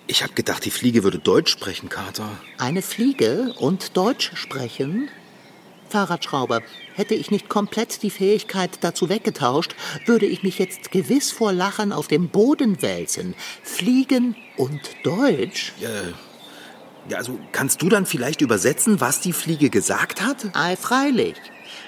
Ich 0.07 0.23
hab 0.23 0.35
gedacht, 0.35 0.65
die 0.65 0.71
Fliege 0.71 1.03
würde 1.03 1.19
Deutsch 1.19 1.51
sprechen, 1.51 1.89
Kater. 1.89 2.29
Eine 2.57 2.81
Fliege 2.81 3.53
und 3.57 3.97
Deutsch 3.97 4.31
sprechen? 4.35 5.09
Fahrradschrauber, 5.89 6.61
hätte 6.93 7.15
ich 7.15 7.31
nicht 7.31 7.49
komplett 7.49 8.03
die 8.03 8.09
Fähigkeit 8.09 8.71
dazu 8.81 9.09
weggetauscht, 9.09 9.75
würde 10.05 10.25
ich 10.25 10.43
mich 10.43 10.59
jetzt 10.59 10.91
gewiss 10.91 11.31
vor 11.31 11.53
Lachen 11.53 11.91
auf 11.91 12.07
dem 12.07 12.29
Boden 12.29 12.81
wälzen. 12.81 13.35
Fliegen 13.63 14.35
und 14.57 14.81
Deutsch? 15.03 15.73
Ja, 15.79 15.89
ja, 17.07 17.17
also 17.17 17.39
kannst 17.51 17.81
du 17.81 17.89
dann 17.89 18.05
vielleicht 18.05 18.41
übersetzen, 18.41 18.99
was 18.99 19.21
die 19.21 19.33
Fliege 19.33 19.69
gesagt 19.69 20.21
hat? 20.21 20.47
Ei, 20.53 20.75
freilich. 20.75 21.35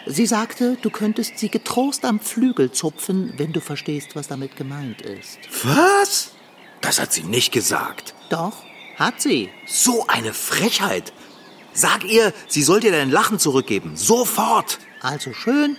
Sie 0.06 0.26
sagte, 0.26 0.78
du 0.82 0.90
könntest 0.90 1.40
sie 1.40 1.50
getrost 1.50 2.06
am 2.06 2.20
Flügel 2.20 2.72
zupfen, 2.72 3.34
wenn 3.38 3.52
du 3.52 3.60
verstehst, 3.60 4.16
was 4.16 4.28
damit 4.28 4.56
gemeint 4.56 5.02
ist. 5.02 5.40
Was? 5.64 6.32
Das 6.82 7.00
hat 7.00 7.12
sie 7.14 7.24
nicht 7.24 7.52
gesagt. 7.52 8.14
Doch, 8.30 8.54
hat 8.98 9.22
sie. 9.22 9.50
So 9.66 10.06
eine 10.08 10.34
Frechheit. 10.34 11.14
Sag 11.74 12.04
ihr, 12.06 12.34
sie 12.48 12.64
soll 12.64 12.80
dir 12.80 12.92
dein 12.92 13.12
Lachen 13.12 13.40
zurückgeben. 13.40 13.96
Sofort. 13.96 14.80
Also 15.02 15.34
schön. 15.34 15.78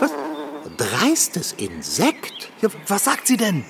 Was? 0.00 0.12
Dreistes 0.76 1.52
Insekt? 1.52 2.50
Ja, 2.62 2.68
was 2.86 3.04
sagt 3.04 3.26
sie 3.26 3.36
denn? 3.36 3.64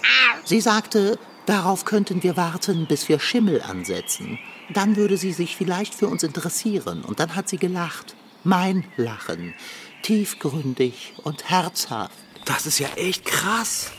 Sie 0.44 0.60
sagte, 0.60 1.18
darauf 1.46 1.84
könnten 1.84 2.22
wir 2.22 2.36
warten, 2.36 2.86
bis 2.86 3.08
wir 3.08 3.18
Schimmel 3.18 3.62
ansetzen. 3.62 4.38
Dann 4.74 4.96
würde 4.96 5.16
sie 5.16 5.32
sich 5.32 5.56
vielleicht 5.56 5.94
für 5.94 6.08
uns 6.08 6.22
interessieren. 6.22 7.02
Und 7.04 7.20
dann 7.20 7.34
hat 7.34 7.48
sie 7.48 7.58
gelacht. 7.58 8.14
Mein 8.46 8.84
Lachen. 8.96 9.54
Tiefgründig 10.02 11.14
und 11.24 11.50
herzhaft. 11.50 12.16
Das 12.44 12.64
ist 12.64 12.78
ja 12.78 12.86
echt 12.94 13.24
krass. 13.24 13.90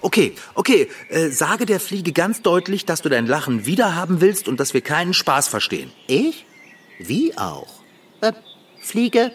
Okay, 0.00 0.34
okay, 0.56 0.88
äh, 1.10 1.28
sage 1.28 1.64
der 1.64 1.78
Fliege 1.78 2.10
ganz 2.10 2.42
deutlich, 2.42 2.86
dass 2.86 3.02
du 3.02 3.08
dein 3.08 3.28
Lachen 3.28 3.66
wiederhaben 3.66 4.20
willst 4.20 4.48
und 4.48 4.58
dass 4.58 4.74
wir 4.74 4.80
keinen 4.80 5.14
Spaß 5.14 5.46
verstehen. 5.46 5.92
Ich? 6.08 6.44
Wie 6.98 7.38
auch? 7.38 7.68
Äh, 8.20 8.32
Fliege? 8.80 9.30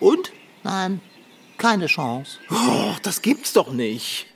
Und? 0.00 0.32
Nein, 0.62 1.00
keine 1.56 1.86
Chance. 1.86 2.38
Oh, 2.50 2.94
das 3.02 3.22
gibt's 3.22 3.54
doch 3.54 3.72
nicht. 3.72 4.26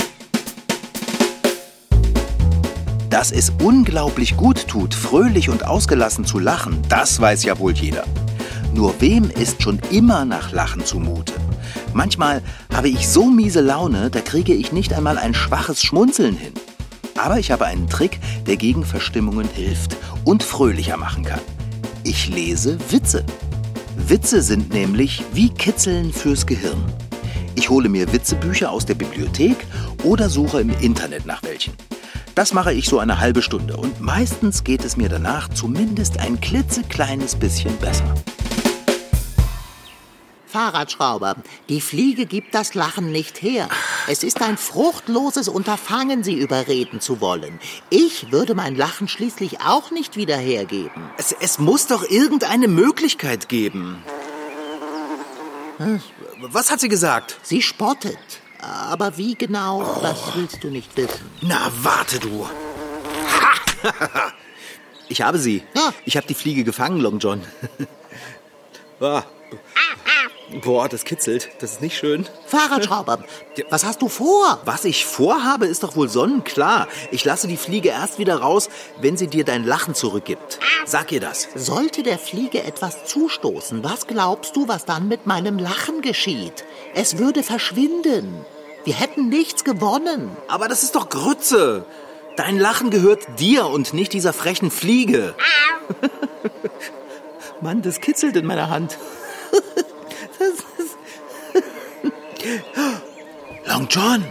Dass 3.10 3.32
es 3.32 3.52
unglaublich 3.60 4.36
gut 4.36 4.68
tut, 4.68 4.94
fröhlich 4.94 5.50
und 5.50 5.66
ausgelassen 5.66 6.24
zu 6.24 6.38
lachen, 6.38 6.80
das 6.88 7.20
weiß 7.20 7.42
ja 7.42 7.58
wohl 7.58 7.72
jeder. 7.72 8.04
Nur 8.72 9.00
wem 9.00 9.28
ist 9.28 9.62
schon 9.62 9.80
immer 9.90 10.24
nach 10.24 10.52
Lachen 10.52 10.84
zumute? 10.84 11.32
Manchmal 11.92 12.40
habe 12.72 12.88
ich 12.88 13.08
so 13.08 13.26
miese 13.26 13.62
Laune, 13.62 14.10
da 14.10 14.20
kriege 14.20 14.54
ich 14.54 14.70
nicht 14.70 14.92
einmal 14.92 15.18
ein 15.18 15.34
schwaches 15.34 15.82
Schmunzeln 15.82 16.36
hin. 16.36 16.52
Aber 17.18 17.40
ich 17.40 17.50
habe 17.50 17.66
einen 17.66 17.88
Trick, 17.88 18.20
der 18.46 18.56
gegen 18.56 18.84
Verstimmungen 18.84 19.48
hilft 19.48 19.96
und 20.24 20.44
fröhlicher 20.44 20.96
machen 20.96 21.24
kann. 21.24 21.40
Ich 22.04 22.28
lese 22.28 22.78
Witze. 22.90 23.24
Witze 23.96 24.40
sind 24.40 24.72
nämlich 24.72 25.24
wie 25.32 25.50
Kitzeln 25.50 26.12
fürs 26.12 26.46
Gehirn. 26.46 26.84
Ich 27.56 27.70
hole 27.70 27.88
mir 27.88 28.10
Witzebücher 28.12 28.70
aus 28.70 28.86
der 28.86 28.94
Bibliothek 28.94 29.66
oder 30.04 30.28
suche 30.30 30.60
im 30.60 30.70
Internet 30.80 31.26
nach 31.26 31.42
welchen. 31.42 31.72
Das 32.34 32.54
mache 32.54 32.72
ich 32.72 32.88
so 32.88 32.98
eine 32.98 33.18
halbe 33.20 33.42
Stunde 33.42 33.76
und 33.76 34.00
meistens 34.00 34.64
geht 34.64 34.84
es 34.84 34.96
mir 34.96 35.08
danach 35.08 35.48
zumindest 35.48 36.18
ein 36.18 36.40
klitzekleines 36.40 37.36
bisschen 37.36 37.76
besser. 37.78 38.14
Fahrradschrauber, 40.46 41.36
die 41.68 41.80
Fliege 41.80 42.26
gibt 42.26 42.54
das 42.54 42.74
Lachen 42.74 43.12
nicht 43.12 43.40
her. 43.40 43.68
Es 44.08 44.24
ist 44.24 44.42
ein 44.42 44.56
fruchtloses 44.56 45.48
Unterfangen, 45.48 46.24
sie 46.24 46.34
überreden 46.34 47.00
zu 47.00 47.20
wollen. 47.20 47.60
Ich 47.88 48.32
würde 48.32 48.56
mein 48.56 48.74
Lachen 48.74 49.06
schließlich 49.06 49.60
auch 49.60 49.92
nicht 49.92 50.16
wieder 50.16 50.36
hergeben. 50.36 51.10
Es, 51.18 51.32
es 51.32 51.60
muss 51.60 51.86
doch 51.86 52.02
irgendeine 52.02 52.66
Möglichkeit 52.66 53.48
geben. 53.48 54.02
Was 56.40 56.70
hat 56.70 56.80
sie 56.80 56.88
gesagt? 56.88 57.38
Sie 57.42 57.62
spottet. 57.62 58.18
Aber 58.60 59.16
wie 59.16 59.34
genau, 59.34 59.82
das 60.02 60.34
willst 60.34 60.62
du 60.62 60.68
nicht 60.68 60.96
wissen. 60.96 61.30
Na, 61.42 61.70
warte 61.82 62.18
du. 62.18 62.46
Ich 65.10 65.22
habe 65.22 65.38
sie. 65.40 65.64
Ja. 65.74 65.92
Ich 66.04 66.16
habe 66.16 66.28
die 66.28 66.34
Fliege 66.34 66.62
gefangen, 66.62 67.00
Long 67.00 67.18
John. 67.18 67.42
Ah. 69.02 69.24
Boah, 70.62 70.88
das 70.88 71.04
kitzelt. 71.04 71.48
Das 71.60 71.72
ist 71.72 71.80
nicht 71.80 71.96
schön. 71.96 72.26
Fahrradschrauber, 72.46 73.24
was 73.70 73.84
hast 73.84 74.02
du 74.02 74.08
vor? 74.08 74.60
Was 74.64 74.84
ich 74.84 75.06
vorhabe, 75.06 75.66
ist 75.66 75.84
doch 75.84 75.96
wohl 75.96 76.08
sonnenklar. 76.08 76.86
Ich 77.10 77.24
lasse 77.24 77.48
die 77.48 77.56
Fliege 77.56 77.88
erst 77.88 78.18
wieder 78.18 78.40
raus, 78.40 78.68
wenn 79.00 79.16
sie 79.16 79.28
dir 79.28 79.44
dein 79.44 79.64
Lachen 79.64 79.94
zurückgibt. 79.94 80.58
Sag 80.84 81.12
ihr 81.12 81.20
das. 81.20 81.48
Sollte 81.54 82.02
der 82.02 82.18
Fliege 82.18 82.62
etwas 82.62 83.04
zustoßen, 83.06 83.82
was 83.82 84.06
glaubst 84.06 84.54
du, 84.54 84.68
was 84.68 84.84
dann 84.84 85.08
mit 85.08 85.26
meinem 85.26 85.58
Lachen 85.58 86.02
geschieht? 86.02 86.64
Es 86.94 87.18
würde 87.18 87.42
verschwinden. 87.42 88.44
Wir 88.84 88.94
hätten 88.94 89.28
nichts 89.28 89.64
gewonnen. 89.64 90.36
Aber 90.48 90.68
das 90.68 90.82
ist 90.82 90.94
doch 90.94 91.08
Grütze. 91.08 91.84
Dein 92.36 92.58
Lachen 92.58 92.90
gehört 92.90 93.38
dir 93.38 93.66
und 93.66 93.92
nicht 93.92 94.12
dieser 94.12 94.32
frechen 94.32 94.70
Fliege. 94.70 95.34
Mann, 97.60 97.82
das 97.82 98.00
kitzelt 98.00 98.36
in 98.36 98.46
meiner 98.46 98.70
Hand. 98.70 98.96
Long 103.66 103.86
John, 103.88 104.24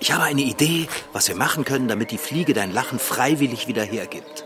ich 0.00 0.12
habe 0.12 0.24
eine 0.24 0.42
Idee, 0.42 0.88
was 1.12 1.28
wir 1.28 1.34
machen 1.34 1.64
können, 1.64 1.88
damit 1.88 2.10
die 2.10 2.18
Fliege 2.18 2.54
dein 2.54 2.72
Lachen 2.72 2.98
freiwillig 2.98 3.68
wieder 3.68 3.82
hergibt. 3.82 4.43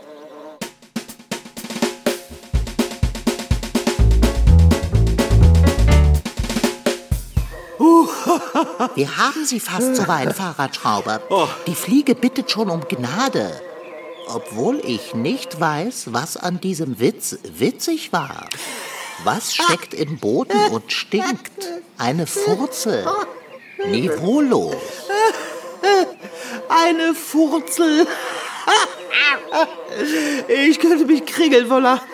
Wir 8.95 9.17
haben 9.17 9.45
sie 9.45 9.59
fast 9.59 9.95
so 9.95 10.07
weit, 10.07 10.33
Fahrradschrauber. 10.35 11.21
Die 11.67 11.75
Fliege 11.75 12.15
bittet 12.15 12.51
schon 12.51 12.69
um 12.69 12.81
Gnade. 12.87 13.61
Obwohl 14.27 14.79
ich 14.85 15.15
nicht 15.15 15.59
weiß, 15.59 16.13
was 16.13 16.37
an 16.37 16.59
diesem 16.61 16.99
Witz 16.99 17.37
witzig 17.43 18.13
war. 18.13 18.47
Was 19.23 19.53
steckt 19.55 19.93
im 19.93 20.17
Boden 20.19 20.57
und 20.71 20.91
stinkt? 20.91 21.67
Eine 21.97 22.27
Furze. 22.27 23.05
Niveaulos. 23.87 24.75
Eine 26.69 27.13
Furzel. 27.13 28.07
Ich 30.47 30.79
könnte 30.79 31.05
mich 31.05 31.25
kringeln 31.25 31.67
vor 31.67 31.81
Lachen. 31.81 32.07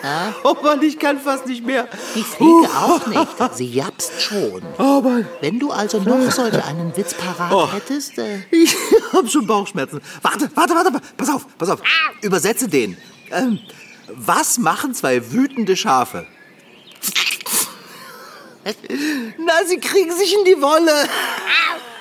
Oh 0.44 0.56
Mann, 0.62 0.82
ich 0.82 0.98
kann 0.98 1.18
fast 1.20 1.46
nicht 1.46 1.64
mehr. 1.64 1.88
Die 2.14 2.22
Fliege 2.22 2.68
auch 2.74 3.06
nicht. 3.06 3.54
Sie 3.56 3.66
japst 3.66 4.20
schon. 4.22 4.62
Oh 4.78 5.00
Mann, 5.00 5.26
Wenn 5.40 5.58
du 5.58 5.70
also 5.70 5.98
noch 6.00 6.30
solch 6.30 6.62
einen 6.64 6.96
Witz 6.96 7.14
parat 7.14 7.52
Oh. 7.52 7.72
hättest, 7.72 8.18
äh, 8.18 8.38
ich 8.50 8.74
habe 9.12 9.28
schon 9.28 9.46
Bauchschmerzen. 9.46 10.00
Warte, 10.22 10.50
warte, 10.54 10.74
warte, 10.74 10.90
pass 11.16 11.28
auf, 11.30 11.46
pass 11.58 11.70
auf. 11.70 11.80
Übersetze 12.22 12.68
den. 12.68 12.96
Ähm, 13.30 13.58
was 14.08 14.58
machen 14.58 14.94
zwei 14.94 15.32
wütende 15.32 15.76
Schafe? 15.76 16.26
Na, 19.38 19.52
sie 19.66 19.78
kriegen 19.78 20.10
sich 20.12 20.34
in 20.34 20.44
die 20.44 20.60
Wolle. 20.60 20.92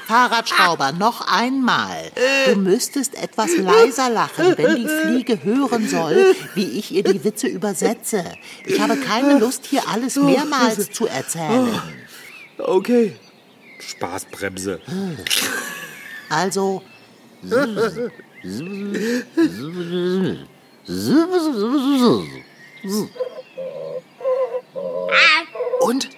Fahrradschrauber, 0.06 0.92
noch 0.92 1.28
einmal. 1.28 2.12
Du 2.46 2.56
müsstest 2.56 3.16
etwas 3.16 3.56
leiser 3.58 4.10
lachen, 4.10 4.58
wenn 4.58 4.76
die 4.76 4.88
Fliege 4.88 5.44
hören 5.44 5.88
soll, 5.88 6.36
wie 6.54 6.80
ich 6.80 6.92
ihr 6.92 7.04
die 7.04 7.24
Witze 7.24 7.48
übersetze. 7.48 8.24
Ich 8.66 8.80
habe 8.80 8.98
keine 8.98 9.40
Lust, 9.40 9.66
hier 9.66 9.88
alles 9.88 10.16
mehrmals 10.16 10.92
zu 10.92 11.08
erzählen. 11.08 11.82
Okay. 12.58 13.16
Spaßbremse. 13.80 14.80
Also, 16.30 16.82
Und? 25.80 26.10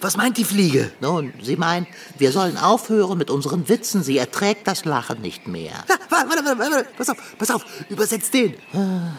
Was 0.00 0.16
meint 0.16 0.38
die 0.38 0.44
Fliege? 0.44 0.90
Nun, 1.00 1.34
sie 1.42 1.56
meint, 1.56 1.86
wir 2.16 2.32
sollen 2.32 2.56
aufhören 2.56 3.18
mit 3.18 3.30
unseren 3.30 3.68
Witzen. 3.68 4.02
Sie 4.02 4.16
erträgt 4.16 4.66
das 4.66 4.86
Lachen 4.86 5.20
nicht 5.20 5.46
mehr. 5.46 5.72
Ja, 5.88 5.96
warte, 6.08 6.28
warte, 6.28 6.58
warte, 6.58 6.72
warte, 6.72 6.88
pass 6.96 7.10
auf, 7.10 7.16
pass 7.38 7.50
auf, 7.50 7.64
übersetzt 7.90 8.32
den. 8.32 8.54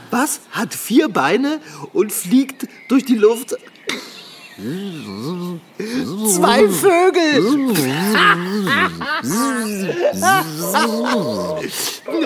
Was 0.10 0.42
hat 0.52 0.74
vier 0.74 1.10
Beine 1.10 1.60
und 1.94 2.12
fliegt 2.12 2.68
durch 2.88 3.06
die 3.06 3.16
Luft? 3.16 3.56
Zwei 4.58 5.70
Vögel! 6.68 7.42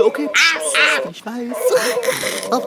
Okay, 0.06 0.30
ich 1.12 1.26
weiß. 1.26 1.56
Oh. 2.52 2.62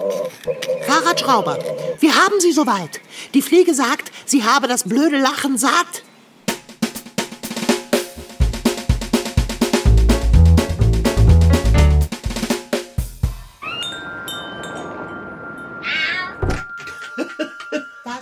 Fahrradschrauber, 0.87 1.59
wir 1.99 2.15
haben 2.15 2.41
sie 2.41 2.53
soweit. 2.53 3.01
Die 3.35 3.43
Fliege 3.43 3.75
sagt, 3.75 4.13
sie 4.25 4.45
habe 4.45 4.69
das 4.69 4.85
blöde 4.85 5.19
Lachen 5.19 5.59
satt. 5.59 6.05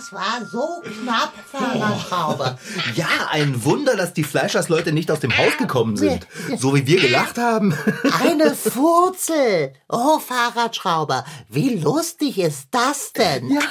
Das 0.09 0.13
war 0.13 0.45
so 0.45 0.81
knapp, 1.03 1.33
Fahrradschrauber. 1.51 2.57
Ja, 2.95 3.27
ein 3.29 3.65
Wunder, 3.65 3.97
dass 3.97 4.13
die 4.13 4.23
Fleischersleute 4.23 4.93
nicht 4.93 5.11
aus 5.11 5.19
dem 5.19 5.37
Haus 5.37 5.57
gekommen 5.57 5.97
sind. 5.97 6.25
So 6.57 6.73
wie 6.75 6.87
wir 6.87 7.01
gelacht 7.01 7.37
haben. 7.37 7.77
Eine 8.21 8.55
Furzel. 8.55 9.73
Oh, 9.89 10.19
Fahrradschrauber, 10.19 11.25
wie 11.49 11.75
lustig 11.75 12.39
ist 12.39 12.67
das 12.71 13.11
denn? 13.11 13.49
Ja, 13.51 13.61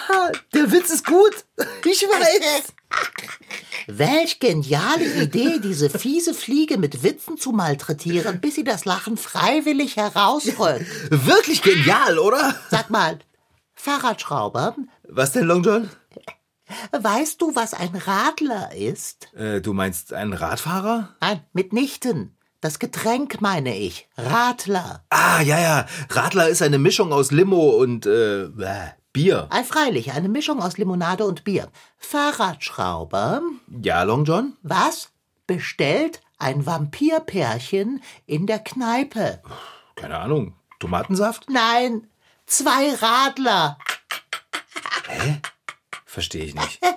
der 0.52 0.72
Witz 0.72 0.90
ist 0.90 1.06
gut. 1.06 1.46
Ich 1.86 2.02
weiß. 2.02 2.64
Welch 3.86 4.38
geniale 4.38 5.06
Idee, 5.22 5.58
diese 5.58 5.88
fiese 5.88 6.34
Fliege 6.34 6.76
mit 6.76 7.02
Witzen 7.02 7.38
zu 7.38 7.52
malträtieren, 7.52 8.42
bis 8.42 8.56
sie 8.56 8.64
das 8.64 8.84
Lachen 8.84 9.16
freiwillig 9.16 9.96
herausrückt. 9.96 10.84
Wirklich 11.08 11.62
genial, 11.62 12.18
oder? 12.18 12.56
Sag 12.70 12.90
mal, 12.90 13.20
Fahrradschrauber, 13.74 14.76
Was 15.08 15.32
denn, 15.32 15.44
Long 15.44 15.62
John? 15.62 15.88
Weißt 16.92 17.40
du, 17.40 17.54
was 17.54 17.74
ein 17.74 17.94
Radler 17.94 18.74
ist? 18.74 19.32
Äh, 19.34 19.60
du 19.60 19.72
meinst 19.72 20.12
einen 20.12 20.32
Radfahrer? 20.32 21.14
Nein, 21.20 21.40
mitnichten. 21.52 22.36
Das 22.60 22.78
Getränk 22.78 23.40
meine 23.40 23.76
ich. 23.76 24.08
Radler. 24.16 25.04
Ah, 25.10 25.40
ja, 25.42 25.60
ja. 25.60 25.86
Radler 26.10 26.48
ist 26.48 26.62
eine 26.62 26.78
Mischung 26.78 27.12
aus 27.12 27.30
Limo 27.30 27.70
und 27.70 28.06
äh, 28.06 28.48
Bier. 29.12 29.46
Ei, 29.50 29.62
freilich, 29.62 30.12
eine 30.12 30.28
Mischung 30.28 30.60
aus 30.62 30.76
Limonade 30.78 31.24
und 31.24 31.44
Bier. 31.44 31.70
Fahrradschrauber, 31.98 33.42
Ja, 33.82 34.02
Long 34.02 34.24
John? 34.24 34.56
was 34.62 35.10
bestellt 35.46 36.20
ein 36.38 36.66
Vampirpärchen 36.66 38.02
in 38.26 38.46
der 38.46 38.58
Kneipe? 38.58 39.40
Keine 39.94 40.18
Ahnung. 40.18 40.54
Tomatensaft? 40.80 41.46
Nein, 41.48 42.08
zwei 42.46 42.94
Radler. 42.94 43.78
Verstehe 46.16 46.44
ich 46.44 46.54
nicht. 46.54 46.80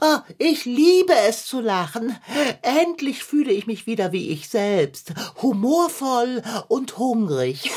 Oh, 0.00 0.18
ich 0.38 0.64
liebe 0.64 1.12
es 1.28 1.44
zu 1.44 1.60
lachen. 1.60 2.16
Endlich 2.62 3.22
fühle 3.22 3.52
ich 3.52 3.66
mich 3.66 3.86
wieder 3.86 4.12
wie 4.12 4.30
ich 4.30 4.48
selbst. 4.48 5.12
Humorvoll 5.42 6.42
und 6.68 6.96
hungrig. 6.96 7.70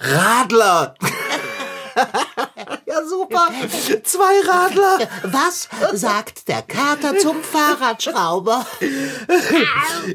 Radler! 0.00 0.94
ja, 2.86 3.04
super. 3.06 3.48
Zwei 4.02 4.40
Radler. 4.48 5.08
Was 5.22 5.68
sagt 5.92 6.48
der 6.48 6.62
Kater 6.62 7.16
zum 7.18 7.40
Fahrradschrauber? 7.42 8.66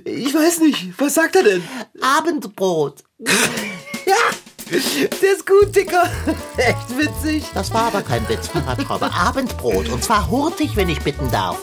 Ich 0.04 0.34
weiß 0.34 0.60
nicht. 0.60 0.94
Was 0.98 1.14
sagt 1.14 1.38
er 1.38 1.44
denn? 1.44 1.64
Abendbrot. 2.02 3.04
Der 4.72 5.34
ist 5.34 5.46
gut, 5.46 5.76
Dicker. 5.76 6.10
Echt 6.58 6.98
witzig. 6.98 7.44
Das 7.54 7.74
war 7.74 7.88
aber 7.88 8.02
kein 8.02 8.28
Witz, 8.28 8.48
Fahrradschrauber. 8.48 9.12
Abendbrot. 9.14 9.90
Und 9.90 10.04
zwar 10.04 10.30
hurtig, 10.30 10.76
wenn 10.76 10.90
ich 10.90 11.00
bitten 11.02 11.30
darf. 11.32 11.58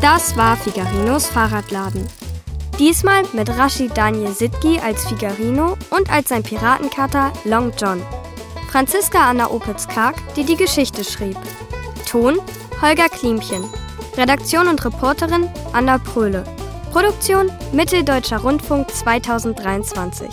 Das 0.00 0.36
war 0.36 0.56
Figarinos 0.56 1.26
Fahrradladen. 1.26 2.06
Diesmal 2.78 3.24
mit 3.34 3.50
Rashid 3.50 3.94
Daniel 3.94 4.32
Sitki 4.32 4.80
als 4.80 5.06
Figarino 5.06 5.76
und 5.90 6.10
als 6.10 6.30
sein 6.30 6.42
Piratenkater 6.42 7.30
Long 7.44 7.72
John. 7.76 8.02
Franziska 8.70 9.28
Anna 9.28 9.50
Opitz-Karg, 9.50 10.16
die 10.34 10.44
die 10.44 10.56
Geschichte 10.56 11.04
schrieb. 11.04 11.36
Ton 12.08 12.40
Holger 12.80 13.10
Klimchen. 13.10 13.64
Redaktion 14.16 14.68
und 14.68 14.82
Reporterin 14.82 15.50
Anna 15.72 15.98
Pröhle. 15.98 16.44
Produktion 16.90 17.52
Mitteldeutscher 17.70 18.38
Rundfunk 18.38 18.90
2023. 18.90 20.28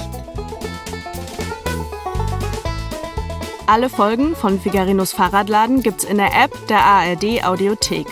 Alle 3.68 3.90
Folgen 3.90 4.36
von 4.36 4.60
Figarinos 4.60 5.14
Fahrradladen 5.14 5.84
gibt's 5.84 6.04
in 6.04 6.18
der 6.18 6.34
App 6.34 6.52
der 6.68 6.84
ARD 6.84 7.44
Audiothek. 7.46 8.08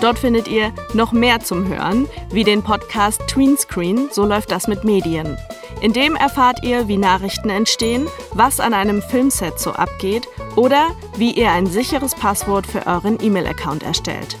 Dort 0.00 0.18
findet 0.18 0.48
ihr 0.48 0.72
noch 0.94 1.12
mehr 1.12 1.40
zum 1.40 1.68
Hören, 1.68 2.08
wie 2.30 2.44
den 2.44 2.62
Podcast 2.62 3.20
Tweenscreen, 3.26 4.08
so 4.10 4.24
läuft 4.24 4.50
das 4.50 4.66
mit 4.66 4.84
Medien. 4.84 5.36
In 5.82 5.92
dem 5.92 6.16
erfahrt 6.16 6.64
ihr, 6.64 6.88
wie 6.88 6.96
Nachrichten 6.96 7.50
entstehen, 7.50 8.06
was 8.32 8.60
an 8.60 8.72
einem 8.72 9.02
Filmset 9.02 9.58
so 9.60 9.72
abgeht 9.72 10.26
oder 10.56 10.88
wie 11.18 11.32
ihr 11.32 11.50
ein 11.50 11.66
sicheres 11.66 12.14
Passwort 12.14 12.66
für 12.66 12.86
euren 12.86 13.18
E-Mail-Account 13.22 13.82
erstellt. 13.82 14.38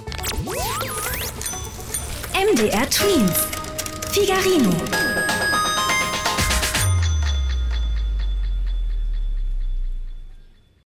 MDR 2.34 2.90
Twins. 2.90 3.46
Figarino. 4.10 5.13